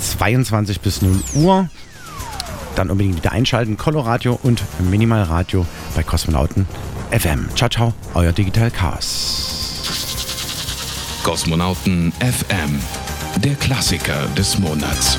[0.00, 1.68] 22 bis 0 Uhr
[2.78, 3.76] dann unbedingt wieder einschalten.
[3.76, 6.66] Coloradio und Minimalradio bei Kosmonauten
[7.10, 7.48] FM.
[7.54, 9.56] Ciao, ciao, euer Digital Chaos.
[11.22, 12.80] Kosmonauten FM,
[13.42, 15.18] der Klassiker des Monats.